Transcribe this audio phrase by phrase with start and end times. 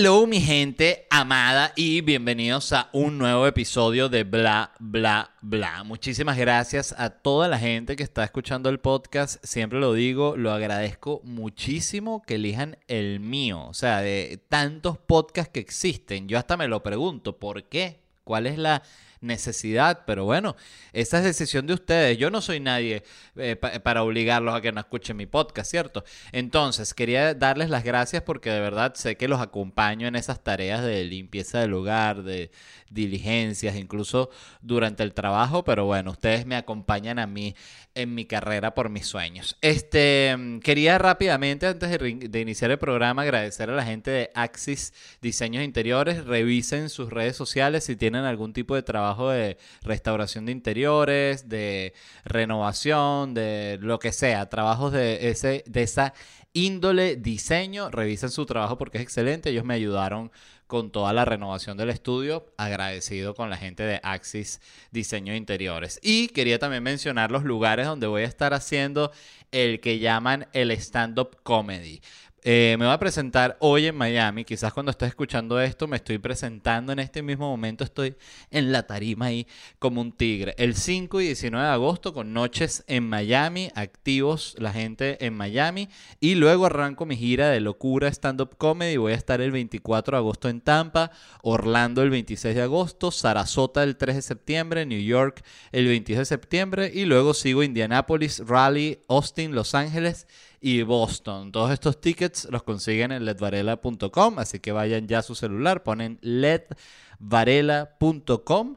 [0.00, 5.84] Hello mi gente amada y bienvenidos a un nuevo episodio de Bla Bla Bla.
[5.84, 9.44] Muchísimas gracias a toda la gente que está escuchando el podcast.
[9.44, 13.66] Siempre lo digo, lo agradezco muchísimo que elijan el mío.
[13.66, 18.00] O sea, de tantos podcasts que existen, yo hasta me lo pregunto, ¿por qué?
[18.24, 18.82] ¿Cuál es la
[19.20, 20.56] necesidad, pero bueno,
[20.92, 22.18] esa es decisión de ustedes.
[22.18, 23.02] Yo no soy nadie
[23.36, 26.04] eh, para obligarlos a que no escuchen mi podcast, ¿cierto?
[26.32, 30.82] Entonces, quería darles las gracias porque de verdad sé que los acompaño en esas tareas
[30.82, 32.50] de limpieza del lugar, de
[32.90, 37.54] diligencias, incluso durante el trabajo, pero bueno, ustedes me acompañan a mí
[37.94, 39.56] en mi carrera por mis sueños.
[39.60, 45.64] Este, quería rápidamente, antes de, iniciar el programa, agradecer a la gente de Axis Diseños
[45.64, 46.24] Interiores.
[46.24, 51.94] Revisen sus redes sociales si tienen algún tipo de trabajo de restauración de interiores, de
[52.24, 56.14] renovación, de lo que sea, trabajos de, ese, de esa
[56.52, 57.90] índole, diseño.
[57.90, 59.50] Revisen su trabajo porque es excelente.
[59.50, 60.30] Ellos me ayudaron
[60.66, 62.46] con toda la renovación del estudio.
[62.56, 65.98] Agradecido con la gente de Axis Diseño Interiores.
[66.02, 69.12] Y quería también mencionar los lugares donde voy a estar haciendo
[69.52, 72.00] el que llaman el stand-up comedy.
[72.42, 74.44] Eh, me voy a presentar hoy en Miami.
[74.44, 77.84] Quizás cuando estés escuchando esto, me estoy presentando en este mismo momento.
[77.84, 78.16] Estoy
[78.50, 79.46] en la tarima ahí
[79.78, 80.54] como un tigre.
[80.56, 85.90] El 5 y 19 de agosto con noches en Miami, activos la gente en Miami.
[86.18, 88.96] Y luego arranco mi gira de locura stand-up comedy.
[88.96, 91.10] Voy a estar el 24 de agosto en Tampa,
[91.42, 96.24] Orlando el 26 de agosto, Sarasota el 3 de septiembre, New York el 22 de
[96.24, 96.90] septiembre.
[96.94, 100.26] Y luego sigo Indianapolis, Raleigh, Austin, Los Ángeles
[100.60, 101.52] y Boston.
[101.52, 106.18] Todos estos tickets los consiguen en ledvarela.com, así que vayan ya a su celular, ponen
[106.20, 108.76] ledvarela.com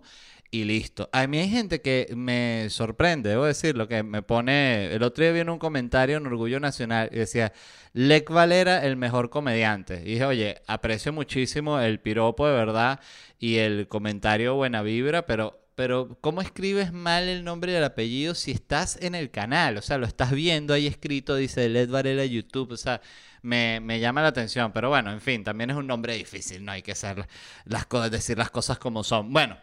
[0.54, 1.10] y listo.
[1.12, 4.94] A mí hay gente que me sorprende, debo decirlo, que me pone...
[4.94, 7.54] El otro día viene un comentario en Orgullo Nacional y decía,
[7.94, 10.02] Lec Valera, el mejor comediante.
[10.06, 13.00] Y dije, oye, aprecio muchísimo el piropo de verdad
[13.40, 18.36] y el comentario buena vibra, pero pero ¿cómo escribes mal el nombre y el apellido
[18.36, 19.78] si estás en el canal?
[19.78, 23.02] O sea, lo estás viendo ahí escrito, dice Led Varela YouTube, o sea,
[23.42, 24.72] me, llama la atención.
[24.72, 27.28] Pero bueno, en fin, también es un nombre difícil, no hay que hacer
[27.66, 29.34] las cosas, decir las cosas como son.
[29.34, 29.58] Bueno,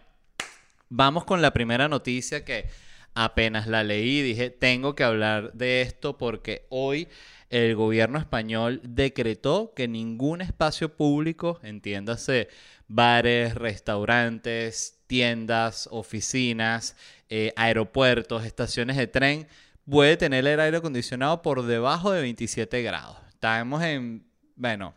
[0.89, 2.69] vamos con la primera noticia que
[3.15, 7.09] apenas la leí, dije, tengo que hablar de esto porque hoy
[7.51, 12.49] el gobierno español decretó que ningún espacio público, entiéndase,
[12.87, 16.95] bares, restaurantes, tiendas, oficinas,
[17.29, 19.49] eh, aeropuertos, estaciones de tren,
[19.85, 23.17] puede tener el aire acondicionado por debajo de 27 grados.
[23.29, 24.95] Estamos en, bueno,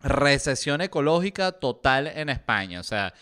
[0.00, 2.78] recesión ecológica total en España.
[2.78, 3.12] O sea,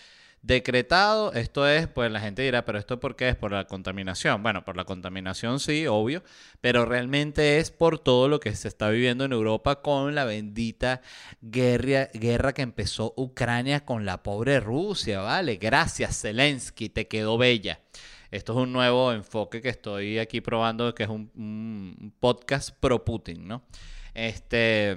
[0.42, 1.32] decretado.
[1.32, 4.42] Esto es, pues la gente dirá, pero esto por qué es por la contaminación.
[4.42, 6.22] Bueno, por la contaminación sí, obvio,
[6.60, 11.00] pero realmente es por todo lo que se está viviendo en Europa con la bendita
[11.40, 15.56] guerra, guerra que empezó Ucrania con la pobre Rusia, ¿vale?
[15.56, 17.80] Gracias, Zelensky, te quedó bella.
[18.30, 23.04] Esto es un nuevo enfoque que estoy aquí probando, que es un, un podcast pro
[23.04, 23.62] Putin, ¿no?
[24.14, 24.96] Este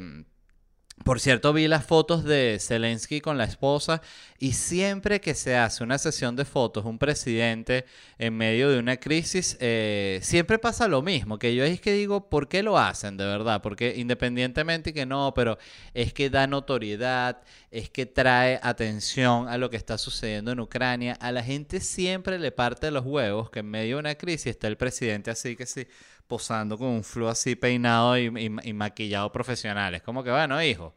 [1.03, 4.01] por cierto, vi las fotos de Zelensky con la esposa
[4.39, 7.85] y siempre que se hace una sesión de fotos, un presidente
[8.17, 12.29] en medio de una crisis, eh, siempre pasa lo mismo, que yo es que digo,
[12.29, 13.61] ¿por qué lo hacen de verdad?
[13.61, 15.57] Porque independientemente que no, pero
[15.93, 17.41] es que da notoriedad,
[17.71, 22.39] es que trae atención a lo que está sucediendo en Ucrania, a la gente siempre
[22.39, 25.65] le parte los huevos que en medio de una crisis está el presidente así que
[25.65, 25.87] sí
[26.27, 28.29] posando con un flu así peinado y,
[28.73, 29.95] maquillado profesional.
[29.95, 30.95] Es como que, bueno, hijo,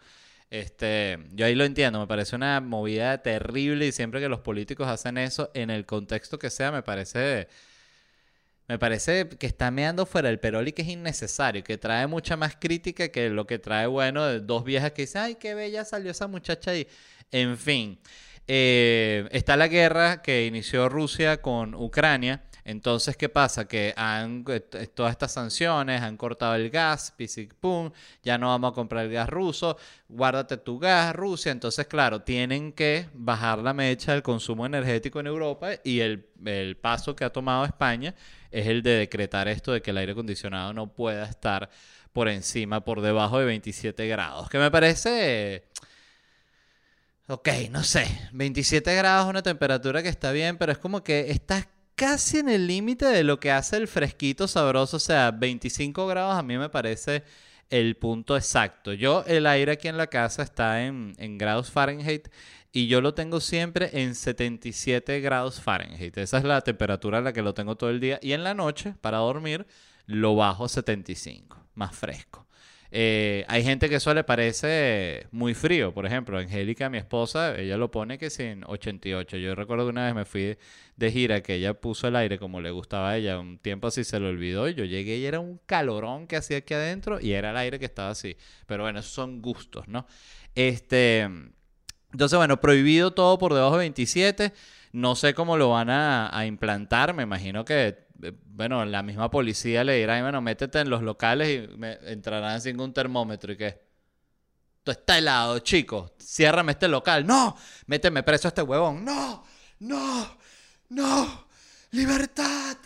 [0.51, 4.89] este, yo ahí lo entiendo, me parece una movida terrible y siempre que los políticos
[4.89, 7.49] hacen eso, en el contexto que sea, me parece...
[8.69, 12.37] Me parece que está meando fuera el perol y que es innecesario, que trae mucha
[12.37, 15.87] más crítica que lo que trae, bueno, de dos viejas que dicen, ay, qué bella
[15.87, 16.87] salió esa muchacha ahí.
[17.33, 17.99] En fin,
[18.51, 22.43] Eh, está la guerra que inició Rusia con Ucrania.
[22.69, 23.67] Entonces, ¿qué pasa?
[23.67, 24.45] Que han,
[24.95, 27.91] todas estas sanciones han cortado el gas, pisic pum,
[28.23, 31.51] ya no vamos a comprar el gas ruso, guárdate tu gas, Rusia.
[31.51, 36.77] Entonces, claro, tienen que bajar la mecha del consumo energético en Europa y el, el
[36.77, 38.15] paso que ha tomado España
[38.51, 41.71] es el de decretar esto de que el aire acondicionado no pueda estar
[42.13, 45.65] por encima, por debajo de 27 grados, que me parece...
[47.29, 51.31] Ok, no sé, 27 grados es una temperatura que está bien, pero es como que
[51.31, 51.67] estás
[51.99, 54.99] casi en el límite de lo que hace el fresquito sabroso.
[54.99, 57.25] O sea, 25 grados a mí me parece
[57.71, 58.93] el punto exacto.
[58.93, 62.29] Yo, el aire aquí en la casa está en, grados Fahrenheit
[62.71, 66.17] y yo lo tengo siempre en 77 grados Fahrenheit.
[66.19, 68.21] Esa es la temperatura a la que lo tengo todo el día.
[68.23, 69.67] Y en la noche, para dormir,
[70.07, 72.47] lo bajo a 75, más fresco.
[72.91, 75.93] Eh, hay gente que eso le parece muy frío.
[75.93, 79.37] Por ejemplo, Angélica, mi esposa, ella lo pone que sin 88.
[79.37, 80.57] Yo recuerdo que una vez me fui
[80.97, 83.39] de gira que ella puso el aire como le gustaba a ella.
[83.39, 86.59] Un tiempo así se lo olvidó y yo llegué y era un calorón que hacía
[86.59, 88.37] aquí adentro y era el aire que estaba así.
[88.67, 90.07] Pero bueno, esos son gustos, ¿no?
[90.55, 91.29] Este...
[92.13, 94.53] Entonces, bueno, prohibido todo por debajo de 27.
[94.93, 97.15] No sé cómo lo van a, implantar.
[97.15, 98.08] Me imagino que
[98.47, 102.81] bueno, la misma policía le dirá, bueno, métete en los locales y me entrarán sin
[102.81, 103.67] un termómetro y que
[104.79, 107.57] esto está helado, chico, ciérrame este local, no,
[107.87, 109.45] méteme preso a este huevón, no,
[109.81, 110.39] no,
[110.89, 111.49] no,
[111.91, 112.77] libertad,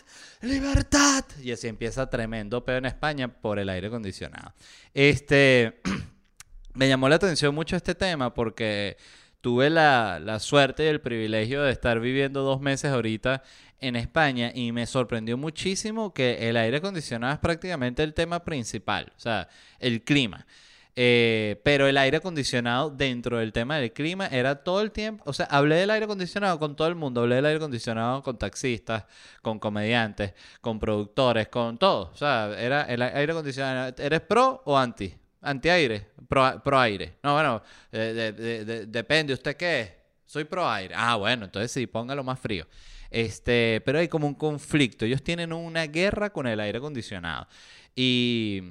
[0.41, 1.23] libertad.
[1.41, 4.53] Y así empieza tremendo pedo en España por el aire acondicionado.
[4.93, 5.81] Este,
[6.73, 8.97] me llamó la atención mucho este tema porque
[9.43, 13.43] tuve la, la, suerte y el privilegio de estar viviendo dos meses ahorita
[13.81, 19.11] en España y me sorprendió muchísimo que el aire acondicionado es prácticamente el tema principal,
[19.17, 19.49] o sea,
[19.79, 20.47] el clima.
[20.95, 25.33] Eh, pero el aire acondicionado dentro del tema del clima era todo el tiempo, o
[25.33, 29.03] sea, hablé del aire acondicionado con todo el mundo, hablé del aire acondicionado con taxistas,
[29.41, 32.11] con comediantes, con productores, con todo.
[32.13, 35.13] O sea, era el aire acondicionado, ¿eres pro o anti?
[35.43, 37.17] Anti-aire, pro, pro aire.
[37.21, 37.61] No, bueno,
[37.91, 39.91] depende, ¿usted qué es?
[40.25, 40.95] Soy pro aire.
[40.97, 42.65] Ah, bueno, entonces sí, póngalo más frío.
[43.11, 45.05] Este, pero hay como un conflicto.
[45.05, 47.47] Ellos tienen una guerra con el aire acondicionado.
[47.95, 48.63] Y,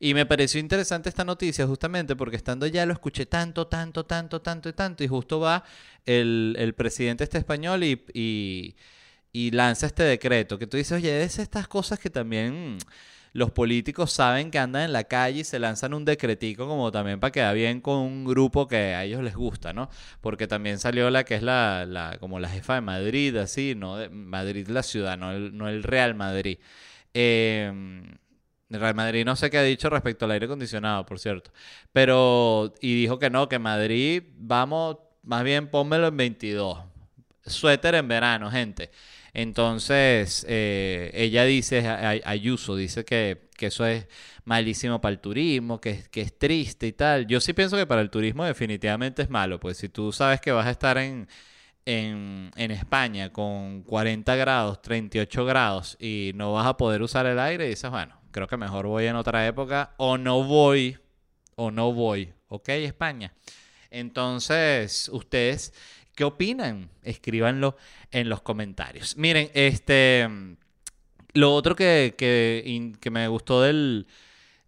[0.00, 4.42] y, me pareció interesante esta noticia justamente porque estando ya lo escuché tanto, tanto, tanto,
[4.42, 5.04] tanto y tanto.
[5.04, 5.62] Y justo va
[6.04, 8.74] el, el presidente este español y, y,
[9.32, 10.58] y, lanza este decreto.
[10.58, 12.78] Que tú dices, oye, es estas cosas que también
[13.34, 17.20] los políticos saben que andan en la calle y se lanzan un decretico como también
[17.20, 19.90] para quedar bien con un grupo que a ellos les gusta, ¿no?
[20.20, 23.96] Porque también salió la que es la, la como la jefa de Madrid, así, ¿no?
[23.96, 26.58] De Madrid la ciudad, no el, no el Real Madrid.
[27.12, 27.72] Eh,
[28.70, 31.50] Real Madrid no sé qué ha dicho respecto al aire acondicionado, por cierto.
[31.92, 36.78] Pero, y dijo que no, que Madrid, vamos, más bien pónmelo en 22.
[37.46, 38.90] Suéter en verano, gente.
[39.34, 41.86] Entonces, eh, ella dice,
[42.24, 44.06] Ayuso, dice que, eso es
[44.44, 47.26] malísimo para el turismo, que, que es triste y tal.
[47.26, 50.52] Yo sí pienso que para el turismo definitivamente es malo, pues si tú sabes que
[50.52, 51.28] vas a estar en,
[51.86, 57.38] en, en, España con 40 grados, 38 grados y no vas a poder usar el
[57.38, 60.98] aire, dices, bueno, creo que mejor voy en otra época o no voy,
[61.56, 62.68] o no voy, ¿ok?
[62.68, 63.32] España.
[63.90, 65.72] Entonces, ustedes
[66.14, 66.90] ¿Qué opinan?
[67.02, 67.76] Escríbanlo
[68.10, 69.16] en los comentarios.
[69.16, 70.28] Miren, este.
[71.32, 74.06] Lo otro que, que, me gustó del,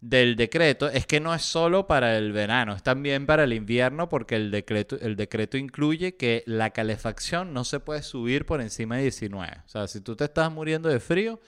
[0.01, 4.09] del decreto es que no es solo para el verano, es también para el invierno
[4.09, 8.97] porque el decreto, el decreto incluye que la calefacción no se puede subir por encima
[8.97, 9.61] de 19.
[9.65, 11.39] O sea, si tú te estás muriendo de frío,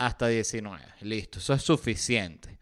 [0.00, 0.82] hasta 19.
[1.02, 2.58] Listo, eso es suficiente.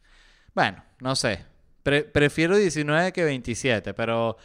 [0.54, 1.44] Bueno, no sé.
[1.82, 4.36] prefiero 19 que 27, pero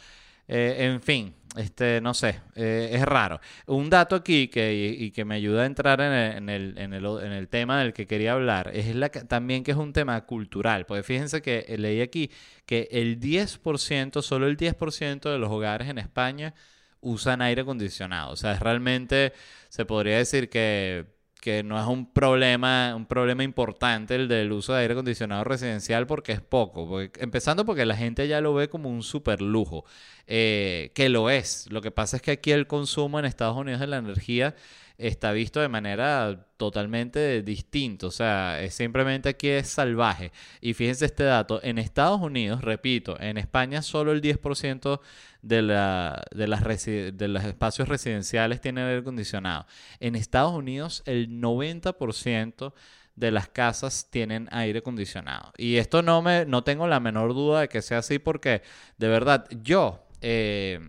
[0.46, 3.40] eh, en fin, este, no sé, eh, es raro.
[3.66, 7.32] Un dato aquí que, y, que me ayuda a entrar en el, en, el, en,
[7.32, 8.94] el, tema del que quería hablar es
[9.28, 10.86] también que es un tema cultural.
[10.86, 12.30] Porque fíjense que leí aquí
[12.66, 16.54] que el 10%, solo el 10% de los hogares en España
[17.00, 18.32] usan aire acondicionado.
[18.32, 19.32] O sea, realmente,
[19.68, 21.13] se podría decir que
[21.44, 26.06] que no es un problema, un problema importante el del uso de aire acondicionado residencial
[26.06, 27.02] porque es poco.
[27.02, 29.84] empezando porque la gente ya lo ve como un super lujo,
[30.26, 31.66] eh, que lo es.
[31.70, 34.54] Lo que pasa es que aquí el consumo en Estados Unidos de la energía
[34.98, 38.06] está visto de manera totalmente distinta.
[38.06, 40.32] O sea, es simplemente aquí es salvaje.
[40.60, 45.00] Y fíjense este dato, en Estados Unidos, repito, en España solo el 10%
[45.42, 49.66] de, la, de, las los espacios residenciales tiene aire acondicionado.
[50.00, 52.72] En Estados Unidos el 90%
[53.16, 55.52] de las casas tienen aire acondicionado.
[55.56, 58.62] Y esto no me no tengo la menor duda de que sea así porque
[58.98, 60.80] de verdad yo eh,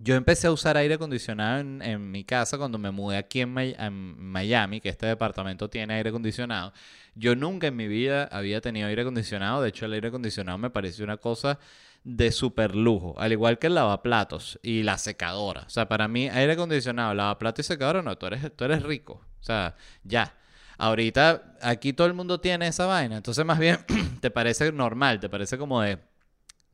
[0.00, 4.80] yo empecé a usar aire acondicionado en, mi casa cuando me mudé aquí en, Miami,
[4.80, 6.72] que este departamento tiene aire acondicionado.
[7.14, 9.62] Yo nunca en mi vida había tenido aire acondicionado.
[9.62, 11.58] De hecho, el aire acondicionado me pareció una cosa
[12.02, 15.62] de super lujo, al igual que el lavaplatos y la secadora.
[15.66, 19.22] O sea, para mí, aire acondicionado, lavaplatos y secadora, no, tú eres, tú eres rico.
[19.40, 20.34] O sea, ya.
[20.76, 23.16] Ahorita aquí todo el mundo tiene esa vaina.
[23.16, 23.78] Entonces, más bien,
[24.20, 25.98] te parece normal, te parece como de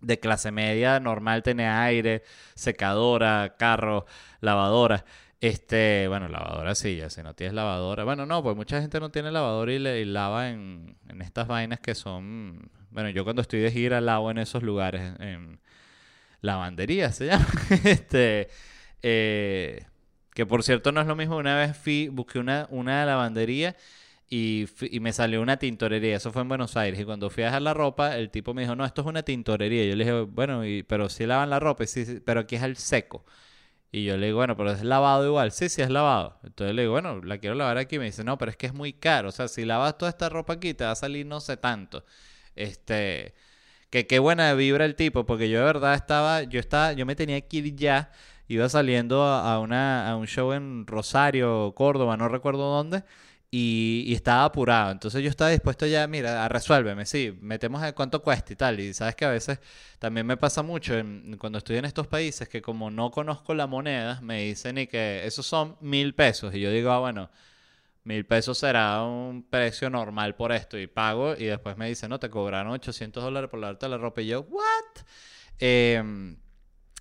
[0.00, 2.23] de clase media normal tener aire,
[2.54, 4.07] secadora, carro,
[4.40, 5.04] lavadora.
[5.40, 8.04] Este, bueno, lavadora sí, ya si no tienes lavadora.
[8.04, 11.80] Bueno, no, pues mucha gente no tiene lavadora y, le, lava en, en, estas vainas
[11.80, 12.71] que son.
[12.90, 15.61] Bueno, yo cuando estoy de gira lavo en esos lugares, en
[16.42, 17.47] lavandería se llama.
[17.85, 18.49] este,
[19.02, 19.87] eh,
[20.35, 21.37] que por cierto no es lo mismo.
[21.37, 23.76] Una vez fui, busqué una, una lavandería
[24.30, 24.68] y,
[25.00, 26.16] me salió una tintorería.
[26.16, 27.00] Eso fue en Buenos Aires.
[27.00, 29.25] Y cuando fui a dejar la ropa, el tipo me dijo, no, esto es una
[29.25, 29.84] tintorería.
[29.87, 32.76] Yo le dije, bueno, y, pero si lavan la ropa, sí, pero aquí es el
[32.76, 33.25] seco.
[33.92, 35.52] Y yo le digo, bueno, pero es lavado igual.
[35.52, 36.38] Sí, sí, es lavado.
[36.44, 37.99] Entonces le digo, bueno, la quiero lavar aquí.
[37.99, 39.30] Me dice, no, pero es que es muy caro.
[39.30, 42.04] O sea, si lavas toda esta ropa aquí, te va a salir no sé tanto.
[42.56, 43.34] Este,
[43.90, 47.16] que qué buena vibra el tipo, porque yo de verdad estaba, yo estaba, yo me
[47.16, 48.12] tenía que ir ya.
[48.49, 53.04] Iba saliendo a, una, a un show en Rosario, Córdoba, no recuerdo dónde
[53.50, 54.92] y, estaba apurado.
[54.92, 58.80] Entonces yo estaba dispuesto ya, mira, a resuélveme, sí, metemos a cuánto cuesta y tal.
[58.80, 59.59] Y sabes que a veces
[59.99, 60.95] también me pasa mucho
[61.38, 65.26] cuando estoy en estos países que como no conozco la moneda, me dicen y que
[65.26, 66.54] esos son mil pesos.
[66.54, 67.30] Y yo digo, ah, bueno,
[68.04, 70.78] mil pesos será un precio normal por esto.
[70.78, 74.23] Y pago y después me dicen, no, te cobraron 800 dólares por lavarte la ropa.
[74.23, 75.04] Y yo, ¿what?
[75.59, 76.02] Eh,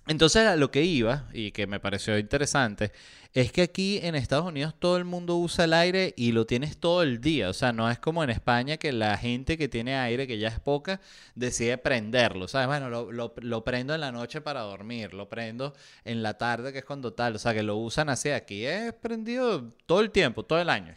[0.06, 2.92] entonces, a lo que iba, y que me pareció interesante,
[3.32, 6.78] es que aquí en Estados Unidos todo el mundo usa el aire y lo tienes
[6.78, 7.48] todo el día.
[7.48, 10.48] O sea, no es como en España que la gente que tiene aire, que ya
[10.48, 11.00] es poca,
[11.36, 12.48] decide prenderlo.
[12.48, 12.66] ¿Sabes?
[12.66, 16.78] Bueno, lo, lo, prendo en la noche para dormir, lo prendo en la tarde, que
[16.80, 17.36] es cuando tal.
[17.36, 18.30] O sea, que lo usan así.
[18.30, 20.94] Aquí es prendido todo el tiempo, todo el año.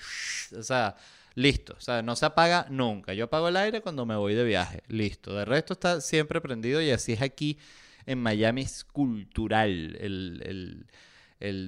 [0.58, 0.96] O sea,
[1.36, 1.76] listo.
[1.78, 3.14] O sea, no se apaga nunca.
[3.14, 4.82] Yo apago el aire cuando me voy de viaje.
[4.88, 5.36] Listo.
[5.36, 7.60] De resto está siempre prendido y así es aquí
[8.06, 10.86] en Miami es cultural el,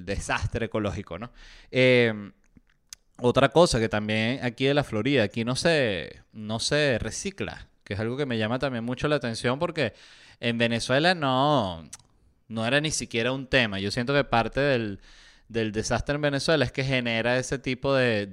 [0.06, 1.30] desastre ecológico, ¿no?
[1.70, 2.30] Eh,
[3.18, 7.94] otra cosa que también aquí de la Florida, aquí no se, no se recicla, que
[7.94, 9.94] es algo que me llama también mucho la atención porque
[10.40, 11.88] en Venezuela no,
[12.48, 13.78] no era ni siquiera un tema.
[13.80, 15.00] Yo siento que parte del,
[15.48, 18.26] desastre en Venezuela es que genera ese tipo de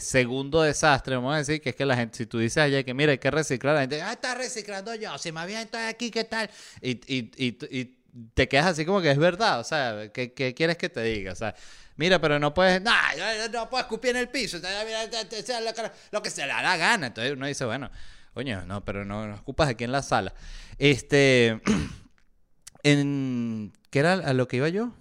[0.00, 2.94] segundo desastre, vamos a decir, que es que la gente, si tú dices allá que
[2.94, 6.10] mira, hay que reciclar, la gente, ah, está reciclando yo, si más bien estoy aquí,
[6.10, 6.50] ¿qué tal?
[6.80, 7.98] Y, y, y,
[8.34, 11.32] te quedas así como que es verdad, o sea, ¿qué, ¿qué, quieres que te diga?
[11.32, 11.54] O sea,
[11.96, 12.92] mira, pero no puedes, no,
[13.52, 14.58] no puedes escupir en el piso,
[16.12, 17.08] lo que se le da la gana.
[17.08, 17.90] Entonces uno dice, bueno,
[18.32, 20.32] coño, no, pero no, no escupas aquí en la sala.
[20.78, 21.60] Este,
[22.84, 24.92] en, ¿qué era a lo que iba yo?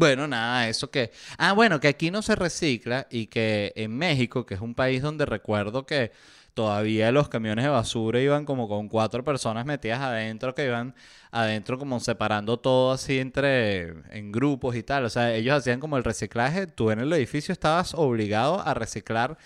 [0.00, 1.12] Bueno, nada, eso que...
[1.36, 5.02] Ah, bueno, que aquí no se recicla y que en México, que es un país
[5.02, 6.10] donde recuerdo que
[6.54, 10.94] todavía los camiones de basura iban como con cuatro personas metidas adentro, que iban
[11.30, 15.04] adentro como separando todo así entre en grupos y tal.
[15.04, 16.66] O sea, ellos hacían como el reciclaje.
[16.66, 19.36] Tú en el edificio estabas obligado a reciclar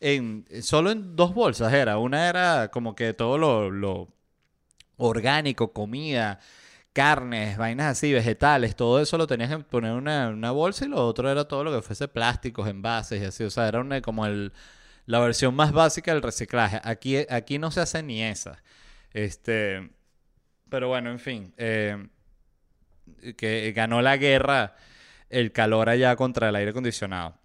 [0.00, 1.98] en solo en dos bolsas era.
[1.98, 4.08] Una era como que todo lo, lo
[4.96, 6.40] orgánico, comida
[6.92, 11.06] carnes, vainas así, vegetales, todo eso lo tenías que poner en una, bolsa y lo
[11.06, 13.44] otro era todo lo que fuese plásticos, envases y así.
[13.44, 14.52] O sea, era una, como el,
[15.06, 16.80] la versión más básica del reciclaje.
[16.84, 18.62] Aquí, aquí no se hace ni esa.
[19.12, 19.90] Este,
[20.68, 21.54] pero bueno, en fin.
[21.56, 22.08] Eh,
[23.36, 24.76] que ganó la guerra
[25.28, 27.36] el calor allá contra el aire acondicionado.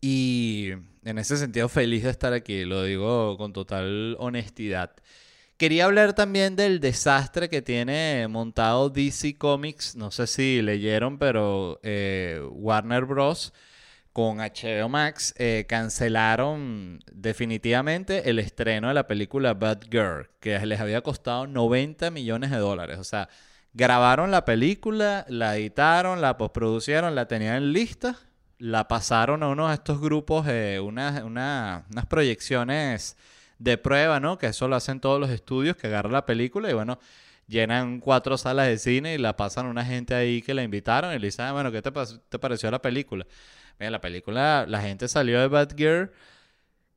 [0.00, 0.70] Y
[1.04, 4.92] en ese sentido, feliz de estar aquí, lo digo con total honestidad.
[5.56, 9.96] Quería hablar también del desastre que tiene montado DC Comics.
[9.96, 13.54] No sé si leyeron, pero eh, Warner Bros.
[14.12, 20.78] con HBO Max eh, cancelaron definitivamente el estreno de la película Bad Girl, que les
[20.78, 22.98] había costado 90 millones de dólares.
[22.98, 23.30] O sea,
[23.72, 28.18] grabaron la película, la editaron, la postproducieron, la tenían lista,
[28.58, 33.16] la pasaron a uno de estos grupos, eh, unas proyecciones
[33.58, 34.38] de prueba, ¿no?
[34.38, 36.98] Que eso lo hacen todos los estudios, que agarran la película y bueno,
[37.46, 41.14] llenan cuatro salas de cine y la pasan a una gente ahí que la invitaron
[41.14, 41.90] y le dicen, ah, bueno, ¿qué te,
[42.28, 43.26] te pareció la película?
[43.78, 46.10] Mira, la película, la gente salió de Bad Girl,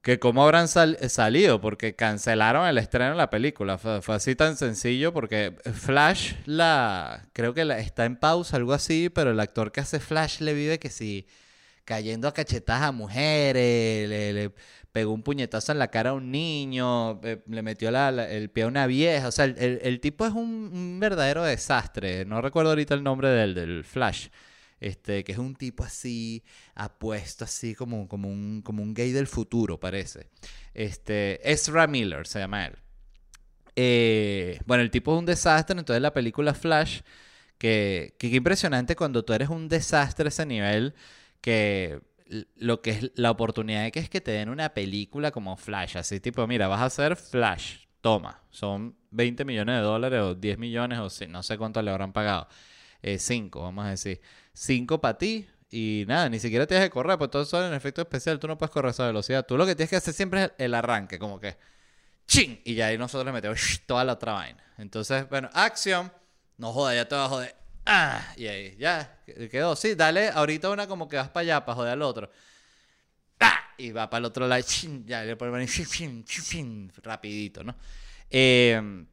[0.01, 3.77] que cómo habrán salido, porque cancelaron el estreno de la película.
[3.77, 9.09] Fue, así tan sencillo, porque Flash, la creo que la, está en pausa, algo así,
[9.09, 11.27] pero el actor que hace Flash le vive que si
[11.83, 14.51] cayendo a cachetadas a mujeres, le
[14.91, 18.67] pegó un puñetazo en la cara a un niño, eh, le metió el pie a
[18.67, 19.27] una vieja.
[19.27, 22.25] O sea, el, tipo es un, verdadero desastre.
[22.25, 24.27] No recuerdo ahorita el nombre del, del Flash.
[24.79, 26.43] Este, que es un tipo así,
[26.73, 30.29] apuesto así como, como, un, como un gay del futuro, parece.
[30.73, 32.77] Este, Ezra Miller se llama él.
[33.75, 37.01] Eh, bueno, el tipo es un desastre, entonces la película Flash,
[37.57, 40.95] que, que, impresionante cuando tú eres un desastre a ese nivel,
[41.41, 41.99] que
[42.55, 45.97] lo que es la oportunidad de que es que te den una película como Flash,
[45.97, 50.57] así tipo, mira, vas a hacer Flash, toma, son 20 millones de dólares o 10
[50.57, 52.47] millones o no sé cuánto le habrán pagado,
[53.01, 54.21] 5, eh, vamos a decir,
[54.53, 55.47] 5 para ti.
[55.71, 58.57] Y nada, ni siquiera tienes que correr, pues todo eso en efecto especial, tú no
[58.57, 59.45] puedes correr a esa velocidad.
[59.45, 61.57] Tú lo que tienes que hacer siempre es el arranque, como que
[62.25, 62.59] ¡ching!
[62.65, 64.63] Y ya ahí nosotros le metemos toda la otra vaina.
[64.79, 66.11] Entonces, bueno, acción,
[66.57, 67.58] no joda, ya te vas a joder
[67.91, 69.17] Ah, y ahí, ya,
[69.49, 69.75] quedó.
[69.75, 72.29] Sí, dale ahorita una como que vas para allá, para joder al otro.
[73.39, 73.59] ¡Ah!
[73.79, 74.63] Y va para el otro lado,
[75.05, 75.67] ya le ponen
[77.01, 77.75] rapidito, ¿no?
[78.29, 79.07] Em,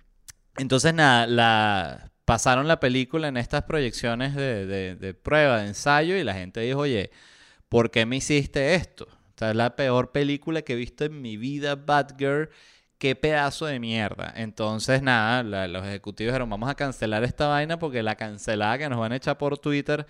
[0.59, 6.23] entonces, nada, pasaron la película en estas proyecciones de, de, de, prueba, de ensayo, y
[6.23, 7.11] la gente dijo, oye,
[7.71, 9.05] ¿por qué me hiciste esto?
[9.05, 12.51] O sea, es la peor película que he visto en mi vida, Bad Girl
[12.99, 14.33] qué pedazo de mierda.
[14.37, 18.99] Entonces, nada, los ejecutivos dijeron, vamos a cancelar esta vaina porque la cancelada que nos
[18.99, 20.07] van a echar por Twitter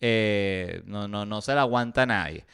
[0.00, 2.44] eh, no, no, no se la aguanta nadie.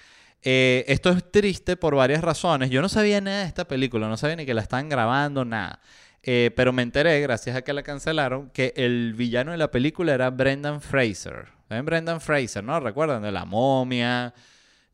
[0.43, 2.71] Eh, esto es triste por varias razones.
[2.71, 5.81] Yo no sabía nada de esta película, no sabía ni que la estaban grabando, nada.
[6.23, 10.15] Eh, pero me enteré, gracias a que la cancelaron, que el villano de la película
[10.15, 11.49] era Brendan Fraser.
[11.69, 12.79] ¿Saben Brendan Fraser, no?
[12.81, 13.23] ¿Recuerdan?
[13.23, 14.35] De la momia,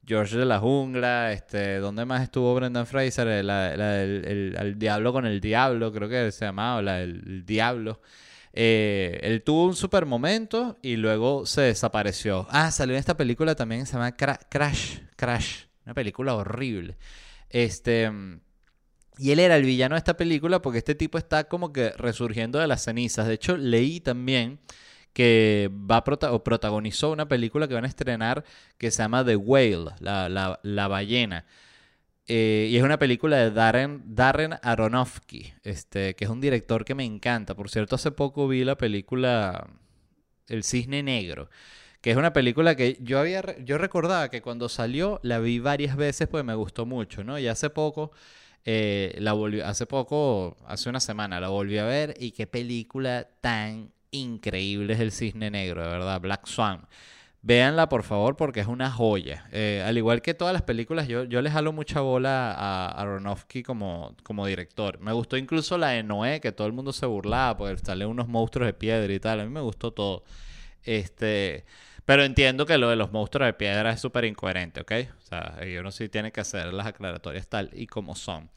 [0.06, 3.26] George de la Jungla, este, ¿dónde más estuvo Brendan Fraser?
[3.26, 8.00] el, Diablo con el Diablo, creo que se llamaba, la, el, Diablo.
[8.52, 12.46] Eh, él tuvo un super momento y luego se desapareció.
[12.50, 16.96] Ah, salió en esta película también, se llama Crash, Crash, una película horrible.
[17.50, 18.10] Este,
[19.18, 22.60] y él era el villano de esta película porque este tipo está como que resurgiendo
[22.60, 23.26] de las cenizas.
[23.26, 24.60] De hecho, leí también
[25.16, 28.44] que va o protagonizó una película que van a estrenar
[28.76, 30.28] que se llama The Whale, la,
[30.62, 31.46] la, ballena.
[32.26, 36.94] Eh, y es una película de Darren, Darren Aronofsky, este, que es un director que
[36.94, 37.54] me encanta.
[37.54, 39.66] Por cierto, hace poco vi la película
[40.48, 41.48] El Cisne Negro,
[42.02, 45.96] que es una película que yo había yo recordaba que cuando salió la vi varias
[45.96, 47.38] veces pues me gustó mucho, ¿no?
[47.38, 48.10] Y hace poco
[48.66, 53.95] eh, la hace poco, hace una semana la volví a ver y qué película tan
[54.20, 56.86] increíble es el cisne negro, de verdad, Black Swan.
[57.42, 59.46] Véanla por favor porque es una joya.
[59.52, 63.62] Eh, al igual que todas las películas, yo, yo les jalo mucha bola a Aronofsky
[63.62, 64.98] como, como director.
[64.98, 68.26] Me gustó incluso la de Noé, que todo el mundo se burlaba porque sale unos
[68.26, 69.40] monstruos de piedra y tal.
[69.40, 70.24] A mí me gustó todo.
[70.82, 71.64] Este,
[72.04, 74.92] pero entiendo que lo de los monstruos de piedra es súper incoherente, ¿ok?
[75.18, 78.50] O sea, uno sí tiene que hacer las aclaratorias tal y como son.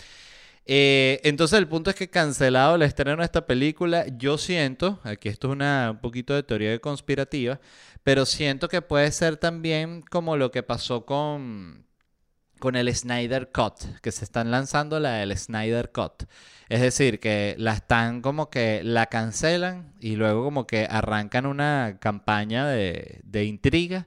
[0.72, 5.28] Eh, entonces el punto es que cancelado el estreno de esta película, yo siento, aquí
[5.28, 7.60] esto es una, un poquito de teoría conspirativa,
[8.04, 11.88] pero siento que puede ser también como lo que pasó con,
[12.60, 16.26] con el Snyder Cut, que se están lanzando la del Snyder Cut.
[16.70, 21.98] Es decir, que la están como que la cancelan y luego como que arrancan una
[22.00, 24.06] campaña de, de intriga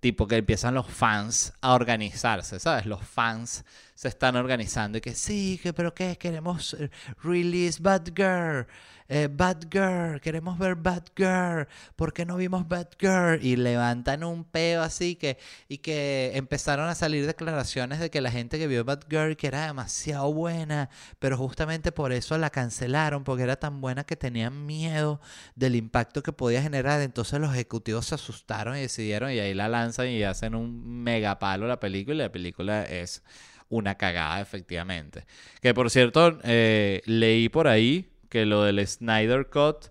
[0.00, 2.84] tipo que empiezan los fans a organizarse, ¿sabes?
[2.84, 6.90] Los fans se están organizando y que sí, que pero qué, queremos eh,
[7.22, 8.66] release Bad Girl,
[9.08, 13.38] eh, Bad Girl, queremos ver Bad Girl, ¿por qué no vimos Bad Girl?
[13.44, 18.30] Y levantan un peo así que, y que empezaron a salir declaraciones de que la
[18.30, 23.24] gente que vio Bad Girl que era demasiado buena, pero justamente por eso la cancelaron,
[23.24, 25.20] porque era tan buena que tenían miedo
[25.54, 29.68] del impacto que podía generar, entonces los ejecutivos se asustaron y decidieron y ahí la
[29.68, 33.22] lanzan y hacen un mega palo la película y la película es
[33.68, 35.26] una cagada, efectivamente.
[35.60, 39.86] Que por cierto, eh, leí por ahí que lo del Snyder Cut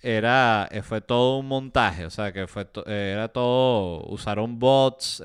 [0.00, 5.22] era, eh, fue todo un montaje, o sea, que fue eh, era todo, usaron bots,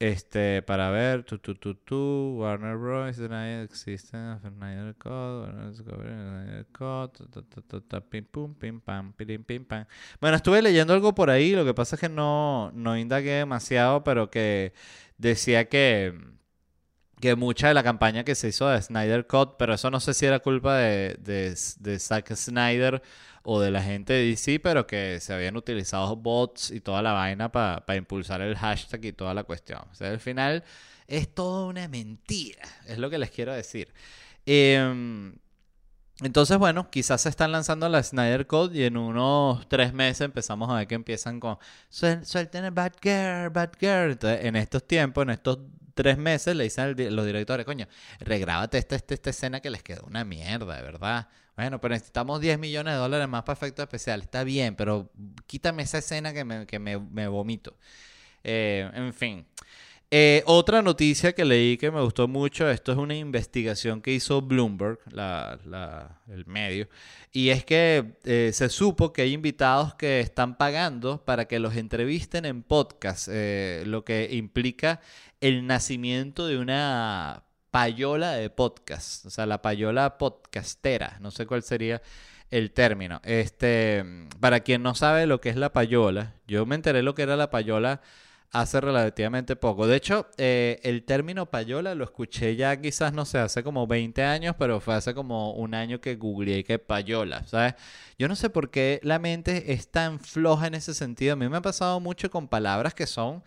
[0.00, 3.16] este, para ver, tu, tu, tu, tu, Warner Bros.
[3.16, 9.84] Snyder Existence Snyder Cut, Snyder Cut, pim, pum, pim, pam, pim, pim, pam.
[10.18, 14.02] Bueno, estuve leyendo algo por ahí, lo que pasa es que no, no indagué demasiado,
[14.02, 14.72] pero que
[15.18, 16.18] decía que,
[17.20, 20.14] que mucha de la campaña que se hizo de Snyder Cut, pero eso no sé
[20.14, 23.02] si era culpa de, de, Zack Snyder
[23.42, 27.12] o de la gente de DC, pero que se habían utilizado bots y toda la
[27.12, 29.80] vaina para impulsar el hashtag y toda la cuestión.
[29.90, 30.64] O sea, al final
[31.06, 33.92] es toda una mentira, es lo que les quiero decir.
[34.46, 35.34] Em,
[36.22, 40.68] entonces, bueno, quizás se están lanzando la Snyder Code y en unos tres meses empezamos
[40.70, 44.12] a ver que empiezan con suelten el Batgirl, Batgirl.
[44.12, 45.58] Entonces, en estos tiempos, en estos
[45.94, 47.86] tres meses, le dicen a los directores, coño,
[48.20, 51.28] regrábate esta, esta, esta escena que les quedó una mierda, de verdad.
[51.60, 54.24] Bueno, pero necesitamos 10 millones de dólares más para efectos especiales.
[54.24, 55.10] Está bien, pero
[55.46, 57.76] quítame esa escena que me, que me, me vomito.
[58.42, 59.44] Eh, en fin.
[60.10, 64.40] Eh, otra noticia que leí que me gustó mucho, esto es una investigación que hizo
[64.40, 65.00] Bloomberg,
[66.28, 66.88] el medio,
[67.30, 71.76] y es que eh, se supo que hay invitados que están pagando para que los
[71.76, 75.02] entrevisten en podcast, lo que implica
[75.42, 81.62] el nacimiento de una payola de podcast, o sea, la payola podcastera, no sé cuál
[81.62, 82.02] sería
[82.50, 83.20] el término.
[83.24, 84.04] Este,
[84.40, 87.36] para quien no sabe lo que es la payola, yo me enteré lo que era
[87.36, 88.00] la payola
[88.52, 89.86] hace relativamente poco.
[89.86, 94.22] De hecho, eh, el término payola lo escuché ya quizás, no sé, hace como 20
[94.24, 97.74] años, pero fue hace como un año que googleé que payola, ¿sabes?
[98.18, 101.34] Yo no sé por qué la mente es tan floja en ese sentido.
[101.34, 103.44] A mí me ha pasado mucho con palabras que son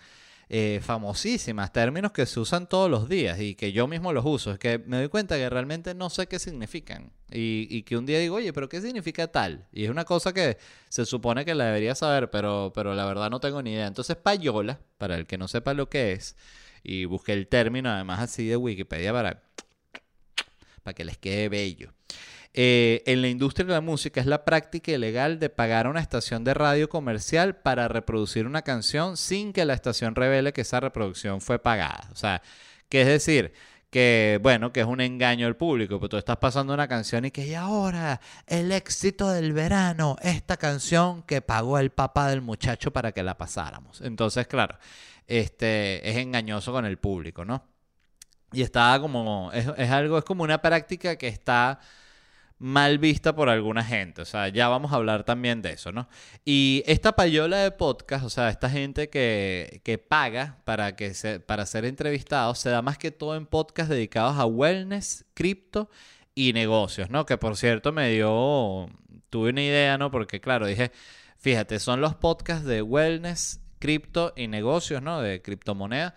[0.50, 4.52] eh, famosísimas, términos que se usan todos los días y que yo mismo los uso.
[4.52, 7.12] Es que me doy cuenta que realmente no sé qué significan.
[7.32, 9.68] Y, que un día digo, oye, pero ¿qué significa tal?
[9.72, 10.58] Y es una cosa que
[10.90, 13.88] se supone que la debería saber, pero, pero la verdad no tengo ni idea.
[13.88, 16.36] Entonces, payola, para el que no sepa lo que es,
[16.84, 19.42] y busqué el término además así de Wikipedia para,
[20.84, 21.94] para que les quede bello.
[22.56, 26.02] Eh, en la industria de la música es la práctica ilegal de pagar a una
[26.02, 30.80] estación de radio comercial para reproducir una canción sin que la estación revele que esa
[30.80, 32.08] reproducción fue pagada.
[32.12, 32.44] O sea,
[32.90, 33.54] que es decir,
[33.90, 37.32] que bueno, que es un engaño al público, pero tú estás pasando una canción y
[37.32, 42.94] que y ahora el éxito del verano, esta canción que pagó el papá del muchacho
[42.94, 44.00] para que la pasáramos.
[44.02, 44.78] Entonces, claro,
[45.26, 47.64] este es engañoso con el público, ¿no?
[48.52, 51.80] Y está como, es algo, es como una práctica que está
[52.64, 54.22] mal vista por alguna gente.
[54.22, 56.08] O sea, ya vamos a hablar también de eso, ¿no?
[56.46, 61.42] Y esta payola de podcast, o sea, esta gente que, que paga para, que se,
[61.42, 65.90] para ser entrevistados, se da más que todo en podcasts dedicados a wellness, cripto
[66.36, 67.26] y negocios, ¿no?
[67.26, 68.88] Que por cierto me dio,
[69.30, 70.10] tuve una idea, ¿no?
[70.10, 70.94] Porque claro, dije,
[71.38, 75.22] fíjate, son los podcasts de wellness, cripto y negocios, ¿no?
[75.22, 76.14] De criptomonedas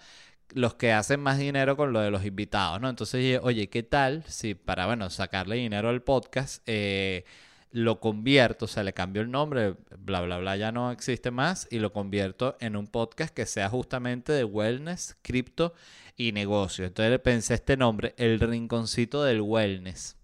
[0.55, 2.89] los que hacen más dinero con lo de los invitados, ¿no?
[2.89, 7.25] Entonces, oye, ¿qué tal si para, bueno, sacarle dinero al podcast, eh,
[7.73, 11.69] lo convierto, o sea, le cambio el nombre, bla, bla, bla, ya no existe más,
[11.71, 15.75] y lo convierto en un podcast que sea justamente de wellness, cripto
[16.17, 16.87] y negocio.
[16.87, 20.17] Entonces pensé este nombre, el rinconcito del wellness.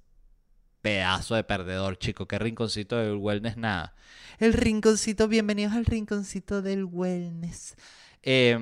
[0.80, 3.94] Pedazo de perdedor, chico, qué rinconcito del wellness, nada.
[4.38, 7.76] El rinconcito, bienvenidos al rinconcito del wellness.
[8.22, 8.58] Eh,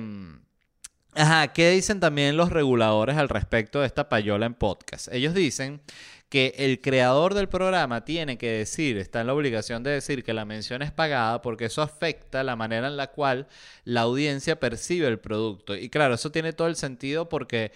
[1.13, 5.09] Ajá, ¿qué dicen también los reguladores al respecto de esta payola en podcast?
[5.11, 5.81] Ellos dicen
[6.29, 10.33] que el creador del programa tiene que decir, está en la obligación de decir que
[10.33, 13.47] la mención es pagada porque eso afecta la manera en la cual
[13.83, 15.75] la audiencia percibe el producto.
[15.75, 17.73] Y claro, eso tiene todo el sentido porque,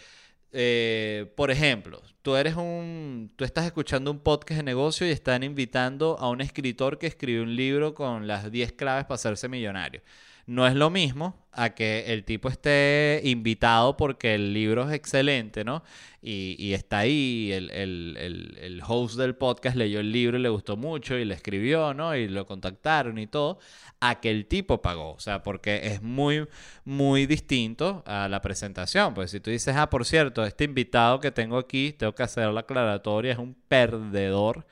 [0.54, 5.44] eh, por ejemplo, tú eres un, tú estás escuchando un podcast de negocio y están
[5.44, 10.02] invitando a un escritor que escribe un libro con las 10 claves para hacerse millonario.
[10.48, 15.64] No es lo mismo a que el tipo esté invitado porque el libro es excelente,
[15.64, 15.84] ¿no?
[16.22, 21.18] Y, está ahí, el, el, host del podcast leyó el libro y le gustó mucho
[21.18, 22.16] y le escribió, ¿no?
[22.16, 23.60] Y lo contactaron y todo,
[24.00, 25.14] a que el tipo pagó.
[25.14, 26.48] O sea, porque es muy,
[26.84, 29.14] muy distinto a la presentación.
[29.14, 32.50] Pues si tú dices, ah, por cierto, este invitado que tengo aquí, tengo que hacer
[32.50, 34.66] la aclaratoria, es un perdedor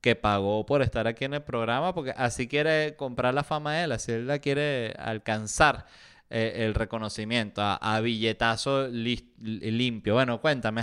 [0.00, 3.84] que pagó por estar aquí en el programa, porque así quiere comprar la fama de
[3.84, 5.86] él, así él la quiere alcanzar
[6.28, 10.14] eh, el reconocimiento a, billetazo limpio.
[10.14, 10.82] Bueno, cuéntame,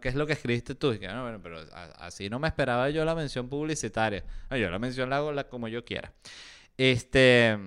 [0.00, 0.96] ¿qué es lo que escribiste tú?
[0.98, 1.60] bueno, pero
[1.98, 4.24] así no me esperaba yo la mención publicitaria.
[4.50, 6.12] yo la mención la hago como yo quiera.
[6.78, 7.58] Este.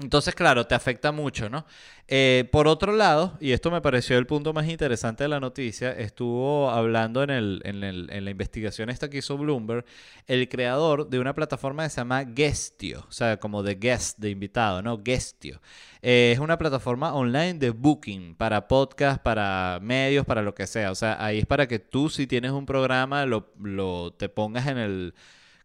[0.00, 1.64] Entonces, claro, te afecta mucho, ¿no?
[2.08, 5.92] Eh, por otro lado, y esto me pareció el punto más interesante de la noticia,
[5.92, 9.84] estuvo hablando en, el, en, la investigación esta que hizo Bloomberg,
[10.26, 14.30] el creador de una plataforma que se llama Guestio, o sea, como de guest, de
[14.30, 14.98] invitado, ¿no?
[14.98, 15.60] Guestio.
[16.02, 20.90] Eh, es una plataforma online de booking para podcast, para medios, para lo que sea.
[20.90, 24.66] O sea, ahí es para que tú, si tienes un programa, lo, lo te pongas
[24.66, 25.14] en el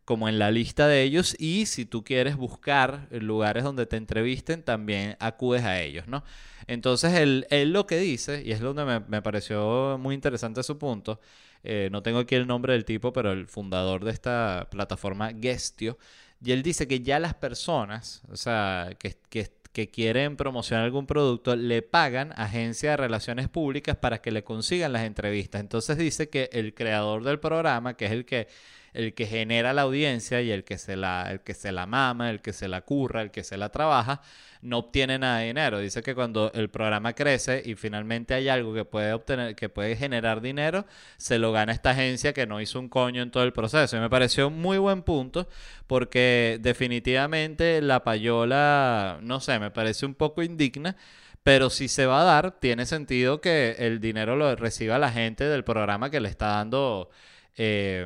[0.09, 4.63] como en la lista de ellos y si tú quieres buscar lugares donde te entrevisten,
[4.63, 6.23] también acudes a ellos, ¿no?
[6.65, 11.19] Entonces él, lo que dice, y es donde me, pareció muy interesante su punto,
[11.63, 15.99] eh, no tengo aquí el nombre del tipo, pero el fundador de esta plataforma Gestio,
[16.43, 21.05] y él dice que ya las personas, o sea, que, que, que quieren promocionar algún
[21.05, 25.61] producto, le pagan a agencias de relaciones públicas para que le consigan las entrevistas.
[25.61, 28.47] Entonces dice que el creador del programa, que es el que
[28.93, 32.29] el que genera la audiencia y el que se la, el que se la mama,
[32.29, 34.21] el que se la curra, el que se la trabaja,
[34.61, 35.79] no obtiene nada de dinero.
[35.79, 39.95] Dice que cuando el programa crece y finalmente hay algo que puede obtener, que puede
[39.95, 40.85] generar dinero,
[41.17, 43.97] se lo gana esta agencia que no hizo un coño en todo el proceso.
[43.97, 45.47] Y me pareció muy buen punto
[45.87, 50.95] porque definitivamente la payola, no sé, me parece un poco indigna.
[51.43, 55.45] Pero si se va a dar, tiene sentido que el dinero lo reciba la gente
[55.45, 57.09] del programa que le está dando
[57.57, 58.05] eh,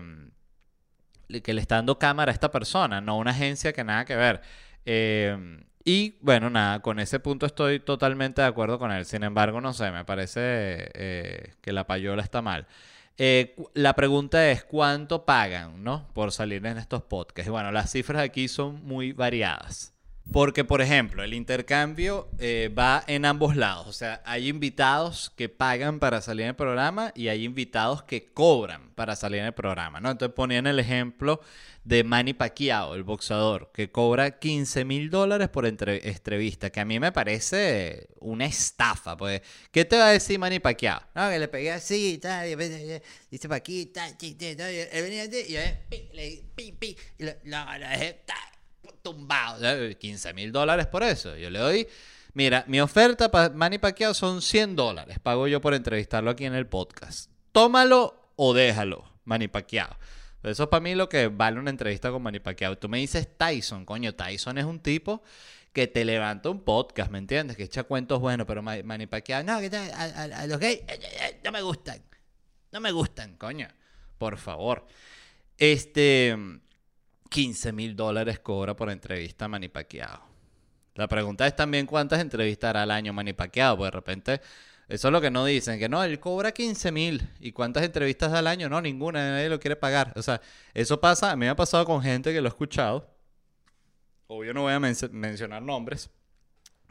[1.41, 4.41] que le está dando cámara a esta persona, no una agencia que nada que ver.
[4.85, 9.05] Eh, y bueno, nada, con ese punto estoy totalmente de acuerdo con él.
[9.05, 10.39] Sin embargo, no sé, me parece
[10.93, 12.67] eh, que la payola está mal.
[13.17, 16.07] Eh, la pregunta es, ¿cuánto pagan, no?
[16.13, 17.47] Por salir en estos podcasts.
[17.47, 19.93] Y bueno, las cifras aquí son muy variadas.
[20.31, 23.87] Porque, por ejemplo, el intercambio eh, va en ambos lados.
[23.87, 28.31] O sea, hay invitados que pagan para salir en el programa y hay invitados que
[28.31, 30.09] cobran para salir en el programa, ¿no?
[30.09, 31.41] Entonces ponían el ejemplo
[31.83, 36.99] de Manny Pacquiao, el boxeador, que cobra 15 mil dólares por entrevista, que a mí
[36.99, 39.17] me parece una estafa.
[39.17, 41.01] Pues, ¿qué te va a decir Manny Pacquiao?
[41.13, 42.55] No, que le pegué así, tal, y
[43.29, 45.53] dice pa' aquí, tal, él venía y
[46.13, 48.53] le pim, pim, y lo dejé, tal
[49.03, 49.59] tumbado.
[49.99, 51.35] 15 mil dólares por eso.
[51.35, 51.87] Yo le doy.
[52.33, 55.19] Mira, mi oferta para Manny Pacquiao son 100 dólares.
[55.21, 57.29] Pago yo por entrevistarlo aquí en el podcast.
[57.51, 59.95] Tómalo o déjalo, Manny Pacquiao.
[60.41, 62.77] Eso es para mí lo que vale una entrevista con Manny Pacquiao.
[62.77, 65.21] Tú me dices Tyson, coño, Tyson es un tipo
[65.71, 67.55] que te levanta un podcast, ¿me entiendes?
[67.55, 71.41] Que echa cuentos buenos, pero Manny Pacquiao, no, que a, los gays eh, eh, eh,
[71.43, 72.01] no me gustan.
[72.71, 73.67] No me gustan, coño.
[74.17, 74.87] Por favor.
[75.57, 76.35] Este,
[77.33, 80.21] 15 mil dólares cobra por entrevista Pacquiao.
[80.93, 84.41] La pregunta es también cuántas entrevistas hará al año Manny Pacquiao, pues de repente
[84.87, 87.27] eso es lo que no dicen, que no, él cobra 15 mil.
[87.39, 88.69] ¿Y cuántas entrevistas al año?
[88.69, 90.13] No, ninguna, nadie lo quiere pagar.
[90.15, 90.41] O sea,
[90.75, 93.09] eso pasa, a mí me ha pasado con gente que lo ha escuchado.
[94.27, 96.11] Obvio no voy a mencionar nombres,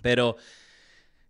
[0.03, 0.37] pero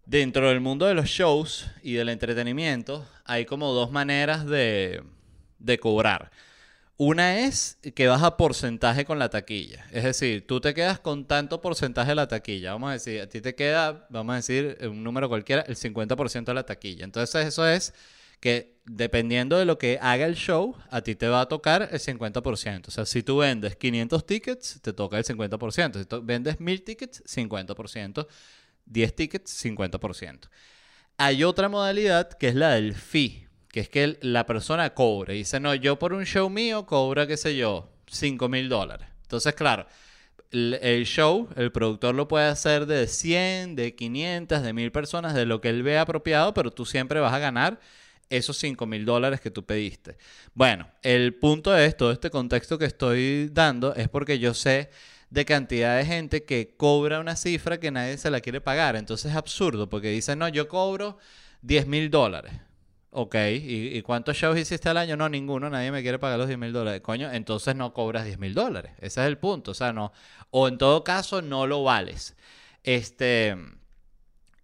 [0.06, 5.02] dentro del mundo de los shows y del entretenimiento hay como dos maneras de,
[5.58, 6.30] de cobrar.
[6.96, 9.86] Una es que vas a porcentaje con la taquilla.
[9.90, 12.72] Es decir, tú te quedas con tanto porcentaje de la taquilla.
[12.72, 16.44] Vamos a decir, a ti te queda, vamos a decir, un número cualquiera, el 50%
[16.44, 17.04] de la taquilla.
[17.04, 17.94] Entonces eso es
[18.40, 22.00] que dependiendo de lo que haga el show, a ti te va a tocar el
[22.00, 22.88] 50%.
[22.88, 25.98] O sea, si tú vendes 500 tickets, te toca el 50%.
[25.98, 28.26] Si tú vendes 1000 tickets, 50%.
[28.84, 30.48] 10 tickets, 50%.
[31.16, 35.34] Hay otra modalidad que es la del fee que es que la persona cobre.
[35.34, 39.08] Dice, no, yo por un show mío cobra, qué sé yo, 5 mil dólares.
[39.22, 39.86] Entonces, claro,
[40.50, 45.46] el, show, el productor lo puede hacer de 100, de 500, de 1000 personas, de
[45.46, 47.80] lo que él vea apropiado, pero tú siempre vas a ganar
[48.28, 50.18] esos 5 mil dólares que tú pediste.
[50.52, 54.90] Bueno, el punto de todo este contexto que estoy dando es porque yo sé
[55.30, 58.96] de cantidad de gente que cobra una cifra que nadie se la quiere pagar.
[58.96, 61.16] Entonces es absurdo porque dicen, no, yo cobro
[61.62, 62.52] 10 mil dólares.
[63.14, 65.18] Ok, ¿Y, cuántos shows hiciste al año?
[65.18, 67.02] No, ninguno, nadie me quiere pagar los 10 mil dólares.
[67.02, 68.92] Coño, entonces no cobras 10 mil dólares.
[69.00, 69.72] Ese es el punto.
[69.72, 70.12] O sea, no.
[70.50, 72.34] O en todo caso, no lo vales.
[72.82, 73.54] Este.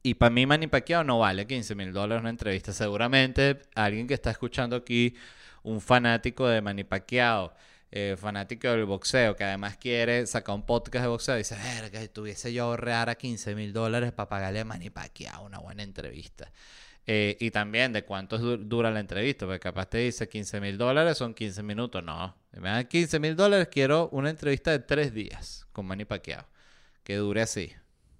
[0.02, 2.72] Y para mí, Manny Pacquiao no vale 15 mil dólares una entrevista.
[2.72, 5.14] Seguramente alguien que está escuchando aquí,
[5.62, 7.52] un fanático de Manny Pacquiao,
[7.90, 12.08] eh, fanático del boxeo, que además quiere sacar un podcast de boxeo, dice, ver, que
[12.08, 16.50] tuviese yo ahorrar a 15 mil dólares para pagarle a Manny Pacquiao una buena entrevista.
[17.10, 21.16] Eh, y también de cuánto dura la entrevista, porque capaz te dice 15 mil dólares
[21.16, 22.04] son 15 minutos.
[22.04, 26.46] No, me dan 15 mil dólares, quiero una entrevista de tres días con Manny Pacquiao,
[27.02, 27.72] que dure así,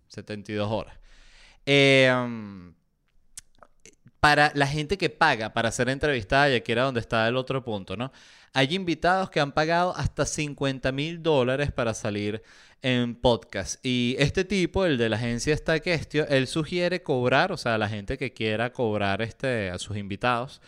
[0.07, 0.99] 72 horas.
[1.67, 2.73] Em,
[4.21, 7.63] para la gente que paga para ser entrevistada, y aquí era donde está el otro
[7.65, 8.13] punto, ¿no?
[8.53, 12.43] Hay invitados que han pagado hasta 50 mil dólares para salir
[12.83, 13.85] en podcast.
[13.85, 18.19] Y este tipo, el de la agencia Stackestio, él sugiere cobrar, o sea, la gente
[18.19, 20.61] que quiera cobrar este, a sus invitados,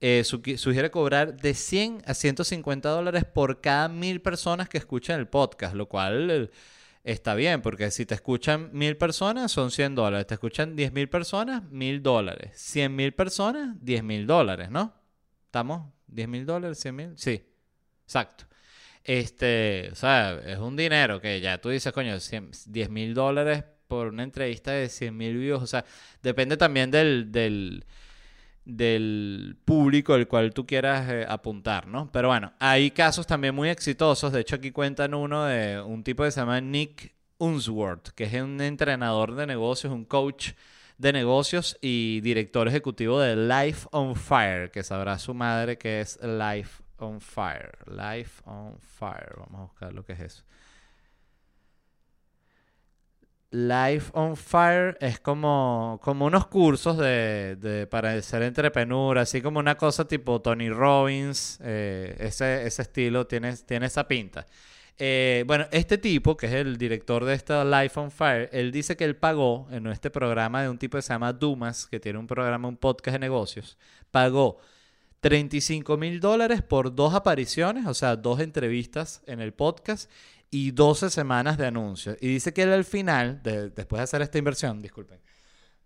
[0.00, 5.26] eh, sugiere cobrar de 100 a 150 dólares por cada mil personas que escuchan el
[5.26, 6.50] podcast, lo cual
[7.12, 11.08] está bien, porque si te escuchan mil personas son 100 dólares, te escuchan 10 mil
[11.08, 14.94] personas, mil dólares, 100 mil personas, 10 mil dólares, ¿no?
[15.46, 15.90] ¿Estamos?
[16.12, 16.84] ¿10 mil dólares?
[16.84, 17.12] ¿100 mil?
[17.16, 17.42] Sí,
[18.04, 18.44] exacto.
[19.04, 22.14] Este, o sea, es un dinero que ya tú dices, coño,
[22.66, 25.62] 10 mil dólares por una entrevista de 100 mil views.
[25.62, 25.86] O sea,
[26.22, 27.86] depende también del, del,
[28.68, 32.12] del público al cual tú quieras eh, apuntar, ¿no?
[32.12, 34.30] Pero bueno, hay casos también muy exitosos.
[34.30, 38.34] De hecho, aquí cuentan uno de un tipo que se llama Nick Unsworth, que es
[38.34, 40.50] un entrenador de negocios, un coach
[40.98, 46.18] de negocios y director ejecutivo de Life on Fire, que sabrá su madre que es
[46.22, 47.72] Life on Fire.
[47.86, 49.32] Life on Fire.
[49.38, 50.44] Vamos a buscar lo que es eso.
[53.50, 59.58] Life on Fire es como, como unos cursos de, de, para ser entrepreneur, así como
[59.58, 64.46] una cosa tipo Tony Robbins, eh, ese, ese estilo tiene, tiene esa pinta.
[64.98, 68.96] Eh, bueno, este tipo, que es el director de esta Life on Fire, él dice
[68.96, 72.18] que él pagó en este programa de un tipo que se llama Dumas, que tiene
[72.18, 73.78] un programa, un podcast de negocios,
[74.10, 74.58] pagó
[75.20, 80.10] 35 mil dólares por dos apariciones, o sea, dos entrevistas en el podcast
[80.50, 82.16] y 12 semanas de anuncios.
[82.20, 85.20] Y dice que él al final, después de hacer esta inversión, disculpen,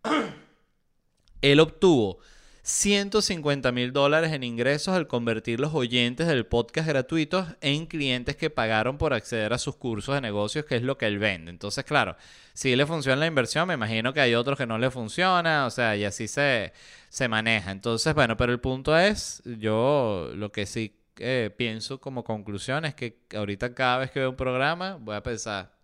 [1.42, 2.20] él obtuvo
[2.64, 8.50] 150 mil dólares en ingresos al convertir los oyentes del podcast gratuitos en clientes que
[8.50, 11.50] pagaron por acceder a sus cursos de negocios, que es lo que él vende.
[11.50, 12.16] Entonces, claro,
[12.54, 15.70] si le funciona la inversión, me imagino que hay otros que no le funciona, o
[15.70, 16.72] sea, y así se,
[17.08, 17.72] se maneja.
[17.72, 22.94] Entonces, bueno, pero el punto es, yo lo que sí eh, pienso como conclusión es
[22.94, 25.76] que ahorita cada vez que veo un programa voy a pensar,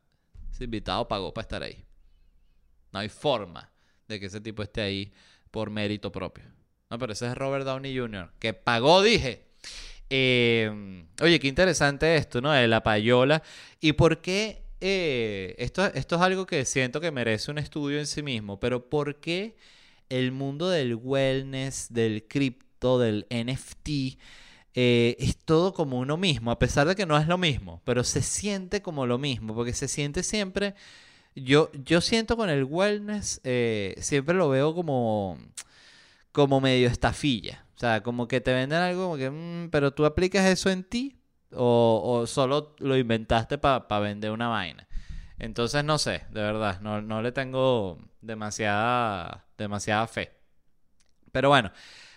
[0.50, 1.84] ese invitado pagó para estar ahí.
[2.92, 3.70] No hay forma
[4.06, 5.12] de que ese tipo esté ahí
[5.50, 6.44] por mérito propio.
[6.90, 9.46] No, pero ese es Robert Downey Jr., que pagó, dije.
[10.10, 12.50] Eh, oye, qué interesante esto, ¿no?
[12.50, 13.42] De la payola.
[13.80, 14.62] ¿Y por qué?
[14.80, 18.88] Eh, esto, esto es algo que siento que merece un estudio en sí mismo, pero
[18.88, 19.56] ¿por qué
[20.08, 24.18] el mundo del wellness, del cripto, del NFT,
[24.74, 26.50] eh, es todo como uno mismo?
[26.50, 29.72] A pesar de que no es lo mismo, pero se siente como lo mismo, porque
[29.72, 30.74] se siente siempre...
[31.34, 33.40] Yo, yo siento con el wellness,
[34.00, 35.38] siempre lo veo como
[36.32, 37.64] como medio estafilla.
[37.74, 40.84] O sea, como que te venden algo como que, mm, pero tú aplicas eso en
[40.84, 41.16] ti
[41.52, 44.86] o, solo lo inventaste para vender una vaina.
[45.38, 50.32] Entonces no sé, de verdad, no, no le tengo demasiada, demasiada fe.
[51.32, 51.72] Pero bueno,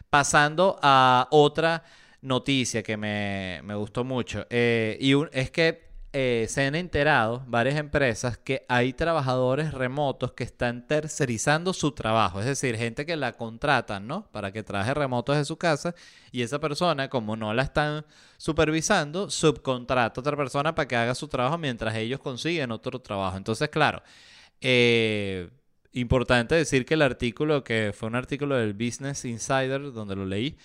[0.10, 1.84] pasando a otra
[2.22, 4.46] noticia que me, me gustó mucho.
[4.50, 10.44] Eh, y es que eh, se han enterado varias empresas que hay trabajadores remotos que
[10.44, 14.28] están tercerizando su trabajo, es decir, gente que la contratan, ¿no?
[14.34, 15.96] Para que trabaje remoto desde su casa
[16.30, 18.06] y esa persona, como no la están
[18.38, 23.38] supervisando, subcontrata a otra persona para que haga su trabajo mientras ellos consiguen otro trabajo.
[23.38, 24.04] Entonces, claro,
[24.60, 25.50] eh,
[25.94, 30.58] importante decir que el artículo, que fue un artículo del Business Insider, donde lo leí,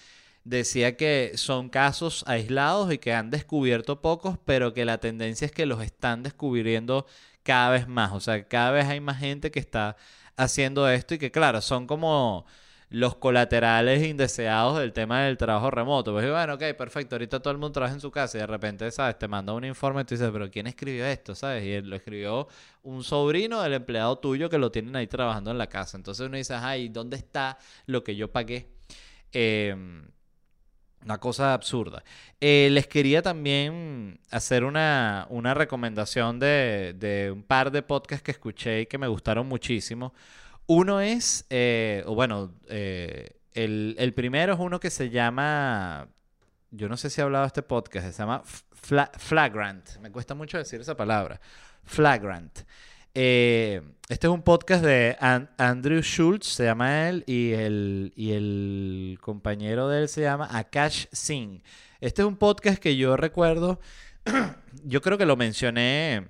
[0.47, 5.53] decía que son casos aislados y que han descubierto pocos, pero que la tendencia es
[5.53, 7.07] que los están descubriendo
[7.43, 8.13] cada vez más.
[8.13, 9.97] O sea, cada vez hay más gente que está
[10.37, 12.47] haciendo esto y que, claro, son como
[12.91, 16.13] los colaterales indeseados del tema del trabajo remoto.
[16.13, 18.89] Pues bueno, ok, perfecto, ahorita todo el mundo trabaja en su casa y de repente,
[18.93, 19.19] ¿sabes?
[19.19, 21.35] Te manda un informe y tú dices, pero ¿quién escribió esto?
[21.35, 21.65] ¿Sabes?
[21.65, 22.47] Y lo escribió
[22.85, 25.97] un sobrino del empleado tuyo que lo tienen ahí trabajando en la casa.
[25.97, 28.71] Entonces uno dice, ay, ¿dónde está lo que yo pagué?
[29.33, 29.75] Eh,
[31.07, 32.03] una cosa absurda.
[32.41, 38.33] Eh, les quería también hacer una, una recomendación de, de, un par de podcasts que
[38.33, 40.13] escuché y que me gustaron muchísimo.
[40.67, 46.09] Uno es, eh, bueno, eh, el, el, primero es uno que se llama,
[46.73, 48.43] yo no sé si he hablado de este podcast, se llama
[49.19, 49.99] Flagrant.
[50.01, 51.41] Me cuesta mucho decir esa palabra.
[51.85, 52.63] Flagrant.
[53.19, 55.17] Eh, este es un podcast de
[55.57, 61.07] Andrew Schultz, se llama él, y el, y el compañero de él se llama Akash
[61.13, 61.63] Singh.
[62.01, 63.81] Este es un podcast que yo recuerdo,
[64.85, 66.29] yo creo que lo mencioné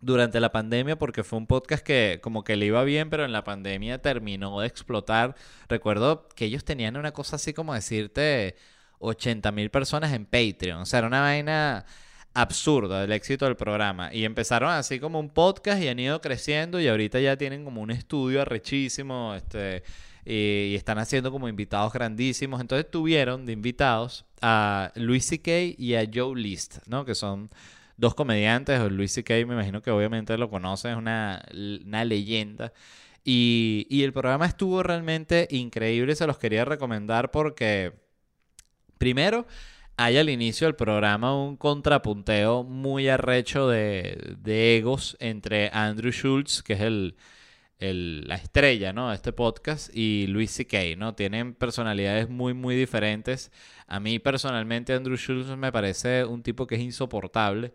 [0.00, 3.32] durante la pandemia porque fue un podcast que como que le iba bien, pero en
[3.32, 5.34] la pandemia terminó de explotar.
[5.68, 8.56] Recuerdo que ellos tenían una cosa así como decirte
[9.00, 10.80] 80 mil personas en Patreon.
[10.80, 11.84] O sea, era una vaina
[12.34, 14.12] absurda del éxito del programa.
[14.12, 17.80] Y empezaron así como un podcast y han ido creciendo y ahorita ya tienen como
[17.80, 19.82] un estudio arrechísimo, este,
[20.24, 22.60] y, están haciendo como invitados grandísimos.
[22.60, 25.50] Entonces tuvieron de invitados a Luis C.K.
[25.78, 27.04] y a Joe List, ¿no?
[27.04, 27.50] Que son
[27.96, 28.80] dos comediantes.
[28.92, 29.34] Luis C.K.
[29.46, 32.72] me imagino que obviamente lo conocen, es una, una leyenda.
[33.24, 37.92] Y, y el programa estuvo realmente increíble, se los quería recomendar porque,
[38.96, 39.46] primero,
[39.98, 44.36] hay al inicio del programa un contrapunteo muy arrecho de,
[44.76, 47.16] egos entre Andrew Schultz, que es el,
[48.28, 49.08] la estrella ¿no?
[49.08, 51.16] de este podcast, y Luis C.K., ¿no?
[51.16, 53.50] Tienen personalidades muy, muy diferentes.
[53.88, 57.72] A mí personalmente Andrew Schultz me parece un tipo que es insoportable,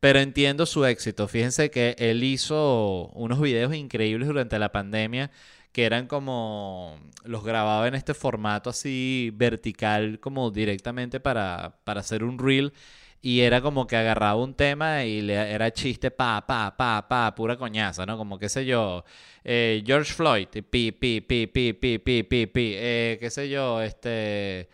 [0.00, 1.28] pero entiendo su éxito.
[1.28, 5.30] Fíjense que él hizo unos videos increíbles durante la pandemia
[5.76, 12.24] que eran como, los grababa en este formato así vertical, como directamente para, para hacer
[12.24, 12.72] un reel.
[13.20, 17.34] Y era como que agarraba un tema y le, era chiste, pa, pa, pa, pa,
[17.34, 18.16] pura coñaza, ¿no?
[18.16, 19.04] Como, qué sé yo,
[19.44, 23.82] eh, George Floyd, pi, pi, pi, pi, pi, pi, pi, pi, eh, qué sé yo,
[23.82, 24.70] este...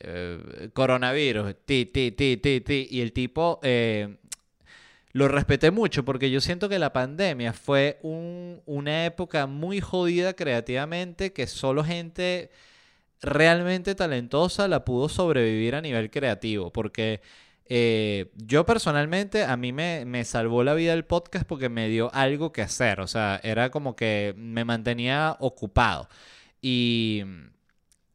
[0.00, 2.88] eh, coronavirus, ti, ti, ti, ti, ti.
[2.90, 3.58] Y el tipo
[5.12, 11.32] lo respeté mucho porque yo siento que la pandemia fue una época muy jodida creativamente
[11.32, 12.50] que solo gente
[13.20, 16.72] realmente talentosa la pudo sobrevivir a nivel creativo.
[16.72, 17.20] Porque
[17.66, 22.12] eh, yo personalmente, a mí me, me, salvó la vida el podcast porque me dio
[22.14, 23.00] algo que hacer.
[23.00, 26.08] O sea, era como que me mantenía ocupado.
[26.60, 27.22] Y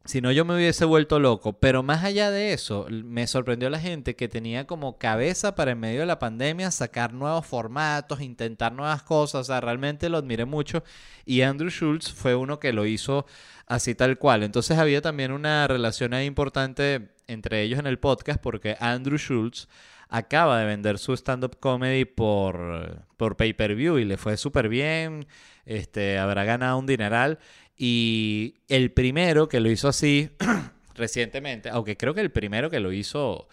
[0.07, 1.59] si no, yo me hubiese vuelto loco.
[1.59, 5.79] Pero más allá de eso, me sorprendió la gente que tenía como cabeza para en
[5.79, 9.41] medio de la pandemia sacar nuevos formatos, intentar nuevas cosas.
[9.41, 10.83] O sea, realmente lo admiré mucho.
[11.25, 13.25] Y Andrew Schultz fue uno que lo hizo
[13.67, 14.43] así tal cual.
[14.43, 19.67] Entonces había también una relación importante entre ellos en el podcast porque Andrew Schultz
[20.09, 25.27] acaba de vender su stand-up comedy por, por pay-per-view y le fue súper bien.
[25.65, 27.39] Este, habrá ganado un dineral.
[27.77, 30.29] Y el primero que lo hizo así
[30.95, 33.47] recientemente, aunque creo que el primero que lo hizo,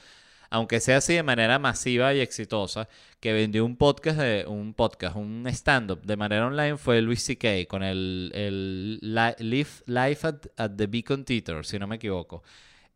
[0.48, 2.88] aunque sea así de manera masiva y exitosa,
[3.20, 7.66] que vendió un podcast, de, un podcast, un stand-up de manera online fue Luis C.K.
[7.68, 12.42] con el, el Life, at, the Beacon Theater, si no me equivoco.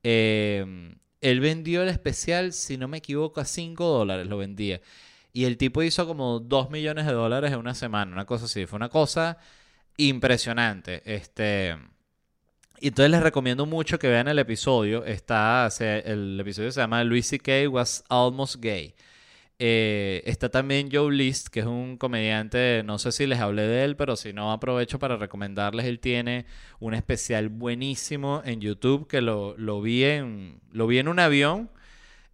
[0.03, 4.81] Em, él vendió el especial, si no me equivoco, a 5 dólares lo vendía.
[5.33, 8.67] Y el tipo hizo como 2 millones de dólares en una semana, una cosa así.
[8.67, 9.39] Fue una cosa
[9.99, 11.03] impresionante.
[11.05, 11.77] Este.
[12.81, 15.05] Entonces les recomiendo mucho que vean el episodio.
[15.05, 17.69] Está, el episodio se llama Louis C.K.
[17.69, 18.95] was almost gay.
[19.61, 23.85] Eh, está también Joe List, que es un comediante, no sé si les hablé de
[23.85, 26.47] él, pero si no aprovecho para recomendarles, él tiene
[26.79, 31.71] un especial buenísimo en YouTube que lo, lo vi, en, lo vi en un avión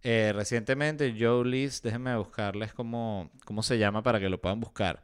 [0.03, 1.15] eh, recientemente.
[1.19, 5.01] Joe List, déjenme buscarles cómo, cómo se llama para que lo puedan buscar.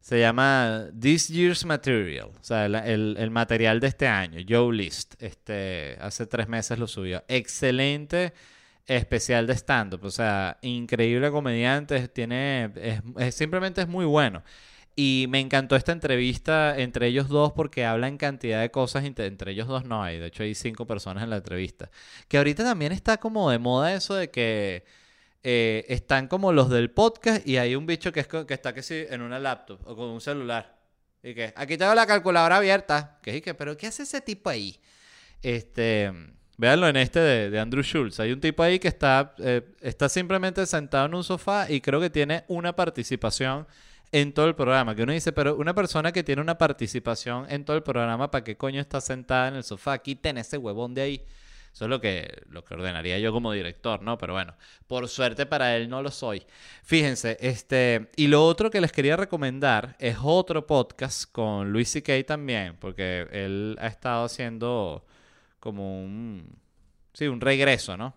[0.00, 5.14] Se llama This Year's Material, o sea, el, material de este año, Joe List.
[5.22, 7.24] Este, hace tres meses lo subió.
[7.28, 8.32] Excelente
[8.86, 12.72] especial de stand-up, o sea, increíble comediante, tiene,
[13.18, 14.42] es, simplemente es muy bueno.
[14.96, 19.68] Y me encantó esta entrevista entre ellos dos porque hablan cantidad de cosas, entre ellos
[19.68, 21.90] dos no hay, de hecho hay cinco personas en la entrevista.
[22.26, 24.84] Que ahorita también está como de moda eso de que
[25.42, 29.38] eh, están como los del podcast y hay un bicho que, que está en una
[29.38, 30.78] laptop o con un celular.
[31.22, 33.18] Y que aquí tengo la calculadora abierta.
[33.22, 34.80] Que que, pero ¿qué hace ese tipo ahí?
[35.42, 36.12] Este,
[36.56, 38.20] véanlo en este de, Andrew Schultz.
[38.20, 42.00] Hay un tipo ahí que está, eh, está simplemente sentado en un sofá y creo
[42.00, 43.66] que tiene una participación
[44.12, 44.94] en todo el programa.
[44.94, 48.44] Que uno dice, pero una persona que tiene una participación en todo el programa, ¿para
[48.44, 49.98] qué coño está sentada en el sofá?
[49.98, 51.24] Quiten ese huevón de ahí.
[51.78, 54.18] Eso es lo que, lo que ordenaría yo como director, ¿no?
[54.18, 54.52] Pero bueno,
[54.88, 56.44] por suerte para él no lo soy.
[56.82, 62.24] Fíjense, este, y lo otro que les quería recomendar es otro podcast con Luis C.K.
[62.26, 65.06] también, porque él ha estado haciendo
[65.60, 66.58] como un,
[67.12, 68.12] sí, un regreso, ¿no?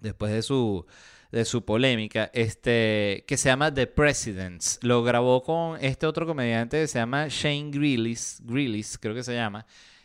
[0.00, 0.84] Después de su,
[1.30, 4.80] de su polémica, este, que se llama The Presidents.
[4.82, 9.34] Lo grabó con este otro comediante que se llama Shane Grillis, Grillis creo que se
[9.34, 9.64] llama.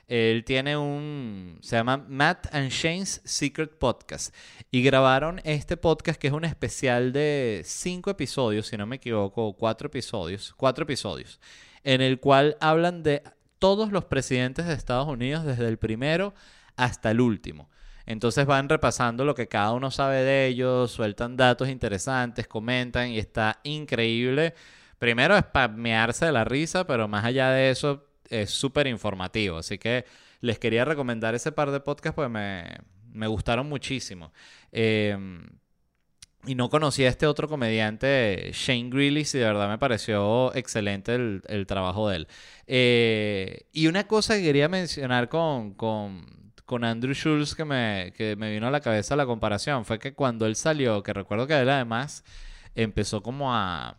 [0.09, 1.59] Él tiene un.
[1.61, 4.33] Se llama Matt and Shane's Secret Podcast.
[4.71, 9.53] Y grabaron este podcast que es un especial de cinco episodios, si no me equivoco,
[9.53, 10.55] cuatro episodios.
[10.57, 11.39] Cuatro episodios.
[11.83, 13.21] En el cual hablan de
[13.59, 16.33] todos los presidentes de Estados Unidos, desde el primero
[16.75, 17.69] hasta el último.
[18.07, 23.19] Entonces van repasando lo que cada uno sabe de ellos, sueltan datos interesantes, comentan y
[23.19, 24.55] está increíble.
[24.97, 29.57] Primero es pamearse de la risa, pero más allá de eso, es súper informativo.
[29.57, 30.05] Así que
[30.41, 34.31] les quería recomendar ese par de podcasts porque me, gustaron muchísimo.
[34.71, 35.47] Em,
[36.45, 41.15] y no conocía a este otro comediante, Shane Grillis, y de verdad me pareció excelente
[41.15, 42.27] el, trabajo de él.
[42.65, 46.39] Eh, y una cosa que quería mencionar con, con,
[46.83, 50.45] Andrew Schultz que me, que me vino a la cabeza la comparación fue que cuando
[50.45, 52.23] él salió, que recuerdo que él además
[52.75, 53.98] empezó como a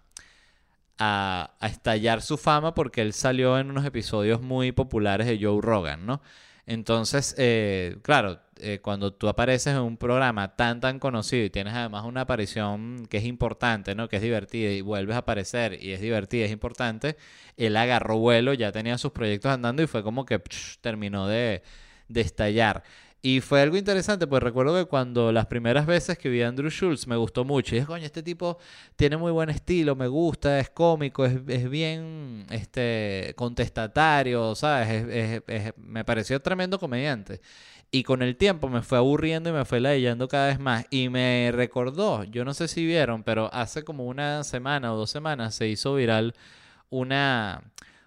[1.00, 6.06] a, estallar su fama porque él salió en unos episodios muy populares de Joe Rogan,
[6.06, 6.22] ¿no?
[6.66, 11.74] Entonces, eh, claro, eh, cuando tú apareces en un programa tan, tan conocido y tienes
[11.74, 14.08] además una aparición que es importante, ¿no?
[14.08, 17.16] Que es divertida y vuelves a aparecer y es divertida, es importante,
[17.56, 20.40] él agarró vuelo, ya tenía sus proyectos andando y fue como que
[20.80, 21.62] terminó de,
[22.08, 22.84] de estallar.
[23.22, 26.70] Y fue algo interesante, pues recuerdo que cuando las primeras veces que vi a Andrew
[26.70, 27.74] Schultz me gustó mucho.
[27.76, 28.56] Y es, coño, este tipo
[28.96, 35.42] tiene muy buen estilo, me gusta, es cómico, es, es bien este, contestatario, ¿sabes?
[35.76, 37.42] me pareció tremendo comediante.
[37.90, 40.86] Y con el tiempo me fue aburriendo y me fue leyendo cada vez más.
[40.90, 45.10] Y me recordó, yo no sé si vieron, pero hace como una semana o dos
[45.10, 46.34] semanas se hizo viral
[46.88, 47.62] una,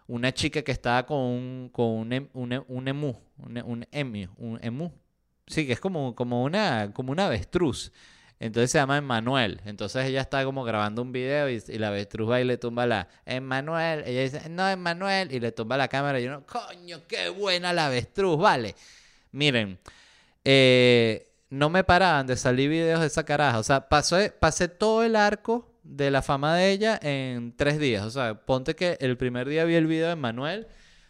[0.08, 4.28] una chica que estaba con un, con un, em, un, un emu, un, un emu,
[4.38, 5.03] un emu
[5.48, 7.92] Sí, que es como, como, una, como una avestruz.
[8.40, 9.62] Entonces se llama Emmanuel.
[9.66, 13.08] Entonces ella está como grabando un video y, la avestruz va y le tumba la
[13.26, 14.04] Emmanuel.
[14.06, 15.32] Ella dice, no, Emmanuel.
[15.32, 18.76] Y le tumba la cámara y yo, no, coño, qué buena la avestruz, vale.
[19.32, 19.80] Miren,
[20.44, 23.60] eh, no me paraban de salir videos de esa caraja.
[23.60, 28.04] O sea, pasé, pasé todo el arco de la fama de ella en tres días.
[28.04, 30.68] O sea, ponte que el primer día vi el video de Manuel.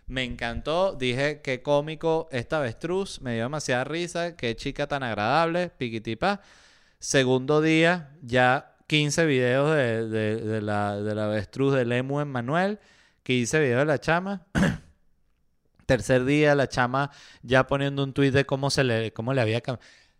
[0.08, 5.70] Me encantó, dije qué cómico esta avestruz, me dio demasiada risa, qué chica tan agradable,
[5.70, 6.41] piquitipa.
[6.99, 12.80] Segundo día, ya 15 videos de, la, de la avestruz de Lemu en Manuel,
[13.24, 14.45] 15 videos de la chama.
[15.86, 19.62] Tercer día, la chama ya poniendo un tuit de cómo, se le, cómo le había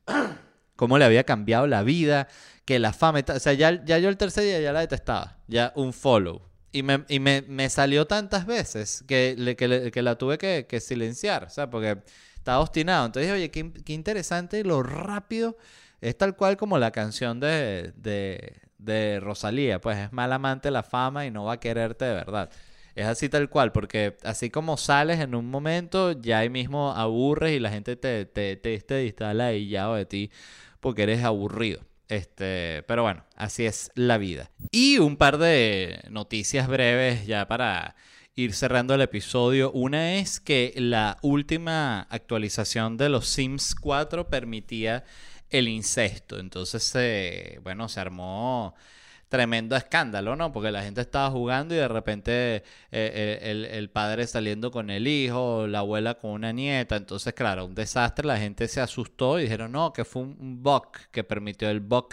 [0.76, 2.28] cómo le había cambiado la vida,
[2.66, 5.74] que la fama, o sea, ya, ya yo el tercer día ya la detestaba, ya
[5.76, 6.53] un follow.
[6.74, 11.46] Y me, y me, me salió tantas veces que, le, que, la tuve que, silenciar,
[11.46, 12.00] o sea, porque
[12.36, 13.06] estaba obstinado.
[13.06, 15.56] Entonces dije, oye, qué, qué, interesante lo rápido.
[16.02, 20.84] Es tal cual como la canción de, de, de Rosalía, pues es mal amante la
[20.84, 22.50] fama y no va a quererte de verdad.
[22.96, 27.54] Es así tal cual, porque así como sales en un momento, ya ahí mismo aburres
[27.54, 30.32] y la gente te, te, te, te ahí ya de ti
[30.80, 31.82] porque eres aburrido.
[32.08, 34.52] Este, pero bueno, así es la vida.
[34.72, 37.96] Y un par de noticias breves ya para
[38.36, 39.72] ir cerrando el episodio.
[39.72, 45.04] Una es que la última actualización de los Sims 4 permitía
[45.50, 46.40] el incesto.
[46.40, 48.76] Entonces, eh, bueno, se armó
[49.34, 50.54] tremendo escándalo, ¿no?
[50.54, 52.62] Porque la gente estaba jugando y de repente eh,
[52.92, 56.98] eh, el, padre saliendo con el hijo, la abuela con una nieta.
[56.98, 58.28] Entonces, claro, un desastre.
[58.28, 62.10] La gente se asustó y dijeron, no, que fue un, bug que permitió el bug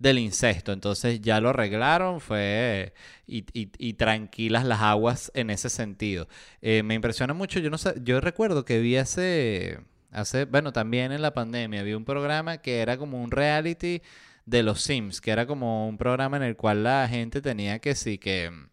[0.00, 0.72] del incesto.
[0.72, 2.94] Entonces ya lo arreglaron, fue
[3.28, 6.26] y, tranquilas las aguas en ese sentido.
[6.62, 9.78] Eh, me impresiona mucho, yo no sé, yo recuerdo que vi hace,
[10.10, 14.02] hace, bueno, también en la pandemia, vi un programa que era como un reality
[14.46, 17.94] de los Sims, que era como un programa en el cual la gente tenía que
[17.94, 18.68] sí que mm,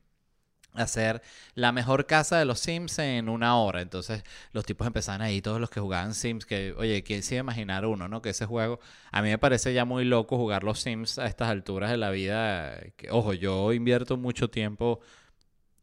[0.76, 1.22] hacer
[1.56, 3.82] la mejor casa de los Sims en una hora.
[3.82, 7.42] Entonces los tipos empezaban ahí, todos los que jugaban Sims, que, oye, ¿quién se iba
[7.42, 8.22] a imaginar uno, no?
[8.22, 8.80] Que ese juego,
[9.12, 12.12] a mí me parece ya muy loco jugar los Sims a estas alturas de la
[12.12, 12.80] vida.
[12.96, 15.02] Que, ojo, yo invierto mucho tiempo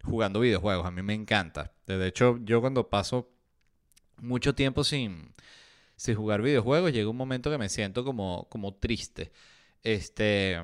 [0.04, 1.72] jugando videojuegos, a mí me encanta.
[1.86, 3.30] De hecho, yo cuando paso
[4.18, 5.34] mucho tiempo sin,
[5.96, 9.32] sin jugar videojuegos, llega un momento que me siento como, como triste.
[9.82, 10.60] Este,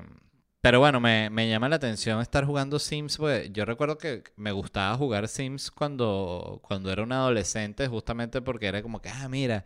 [0.61, 3.17] pero bueno, me, llama la atención estar jugando Sims.
[3.17, 8.67] Pues yo recuerdo que me gustaba jugar Sims cuando, cuando era un adolescente, justamente porque
[8.67, 9.65] era como que, ah, mira,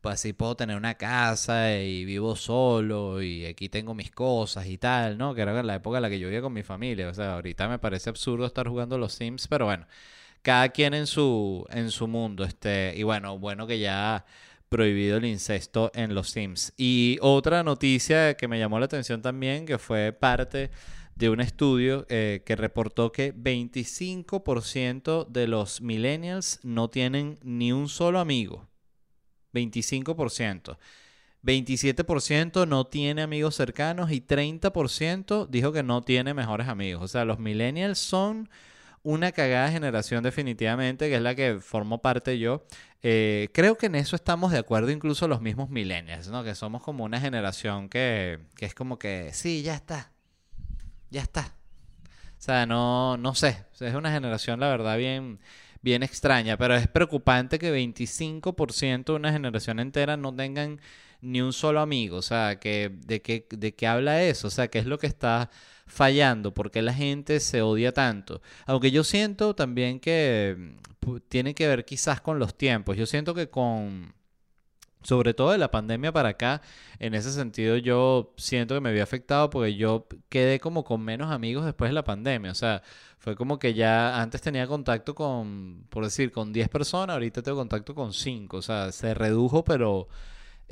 [0.00, 4.78] pues así puedo tener una casa y vivo solo y aquí tengo mis cosas y
[4.78, 5.34] tal, ¿no?
[5.34, 7.08] Que era la época en la que yo vivía con mi familia.
[7.08, 9.86] O sea, ahorita me parece absurdo estar jugando los Sims, pero bueno,
[10.42, 12.44] cada quien en su, en su mundo.
[12.44, 14.24] Este, y bueno, bueno que ya
[14.70, 16.72] prohibido el incesto en los Sims.
[16.78, 20.70] Y otra noticia que me llamó la atención también, que fue parte
[21.16, 27.88] de un estudio eh, que reportó que 25% de los millennials no tienen ni un
[27.88, 28.68] solo amigo.
[29.52, 30.78] 25%.
[31.42, 37.02] 27% no tiene amigos cercanos y 30% dijo que no tiene mejores amigos.
[37.02, 38.48] O sea, los millennials son
[39.02, 42.64] una cagada generación definitivamente, que es la que formo parte yo.
[43.02, 46.44] Eh, creo que en eso estamos de acuerdo incluso los mismos millennials, ¿no?
[46.44, 50.12] Que somos como una generación que, que es como que, sí, ya está,
[51.10, 51.54] ya está.
[52.38, 55.40] O sea, no, no sé, es una generación, la verdad, bien,
[55.82, 60.80] bien extraña, pero es preocupante que 25% de una generación entera no tengan
[61.20, 62.16] ni un solo amigo.
[62.16, 64.48] O sea, que, de, qué, ¿de qué habla eso?
[64.48, 65.50] O sea, ¿qué es lo que está
[65.90, 66.54] fallando?
[66.54, 68.40] ¿Por qué la gente se odia tanto?
[68.66, 70.76] Aunque yo siento también que
[71.28, 72.96] tiene que ver quizás con los tiempos.
[72.96, 74.14] Yo siento que con,
[75.02, 76.62] sobre todo de la pandemia para acá,
[76.98, 81.30] en ese sentido yo siento que me había afectado porque yo quedé como con menos
[81.30, 82.52] amigos después de la pandemia.
[82.52, 82.82] O sea,
[83.18, 87.58] fue como que ya antes tenía contacto con, por decir, con 10 personas, ahorita tengo
[87.58, 88.56] contacto con 5.
[88.56, 90.08] O sea, se redujo, pero...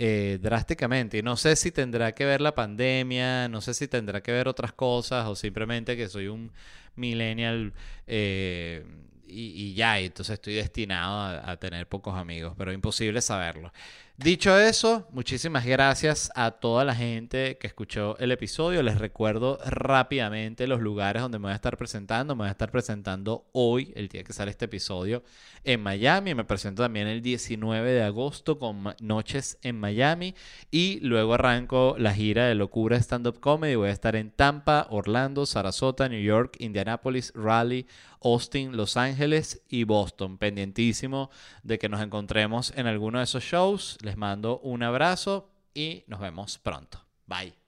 [0.00, 1.18] Eh, drásticamente.
[1.18, 4.46] Y no sé si tendrá que ver la pandemia, no sé si tendrá que ver
[4.46, 6.52] otras cosas o simplemente que soy un
[6.94, 7.72] millennial
[8.06, 8.86] eh,
[9.26, 13.72] y, ya, entonces estoy destinado a, tener pocos amigos, pero imposible saberlo.
[14.20, 18.82] Dicho eso, muchísimas gracias a toda la gente que escuchó el episodio.
[18.82, 22.34] Les recuerdo rápidamente los lugares donde me voy a estar presentando.
[22.34, 25.22] Me voy a estar presentando hoy, el día que sale este episodio,
[25.62, 26.34] en Miami.
[26.34, 30.34] Me presento también el 19 de agosto con Noches en Miami.
[30.72, 33.76] Y luego arranco la gira de Locura Stand Up Comedy.
[33.76, 37.86] Voy a estar en Tampa, Orlando, Sarasota, New York, Indianapolis, Raleigh,
[38.20, 40.38] Austin, Los Ángeles y Boston.
[40.38, 41.30] Pendientísimo
[41.62, 46.20] de que nos encontremos en alguno de esos shows Les mando un abrazo y nos
[46.20, 46.98] vemos pronto.
[47.26, 47.67] Bye.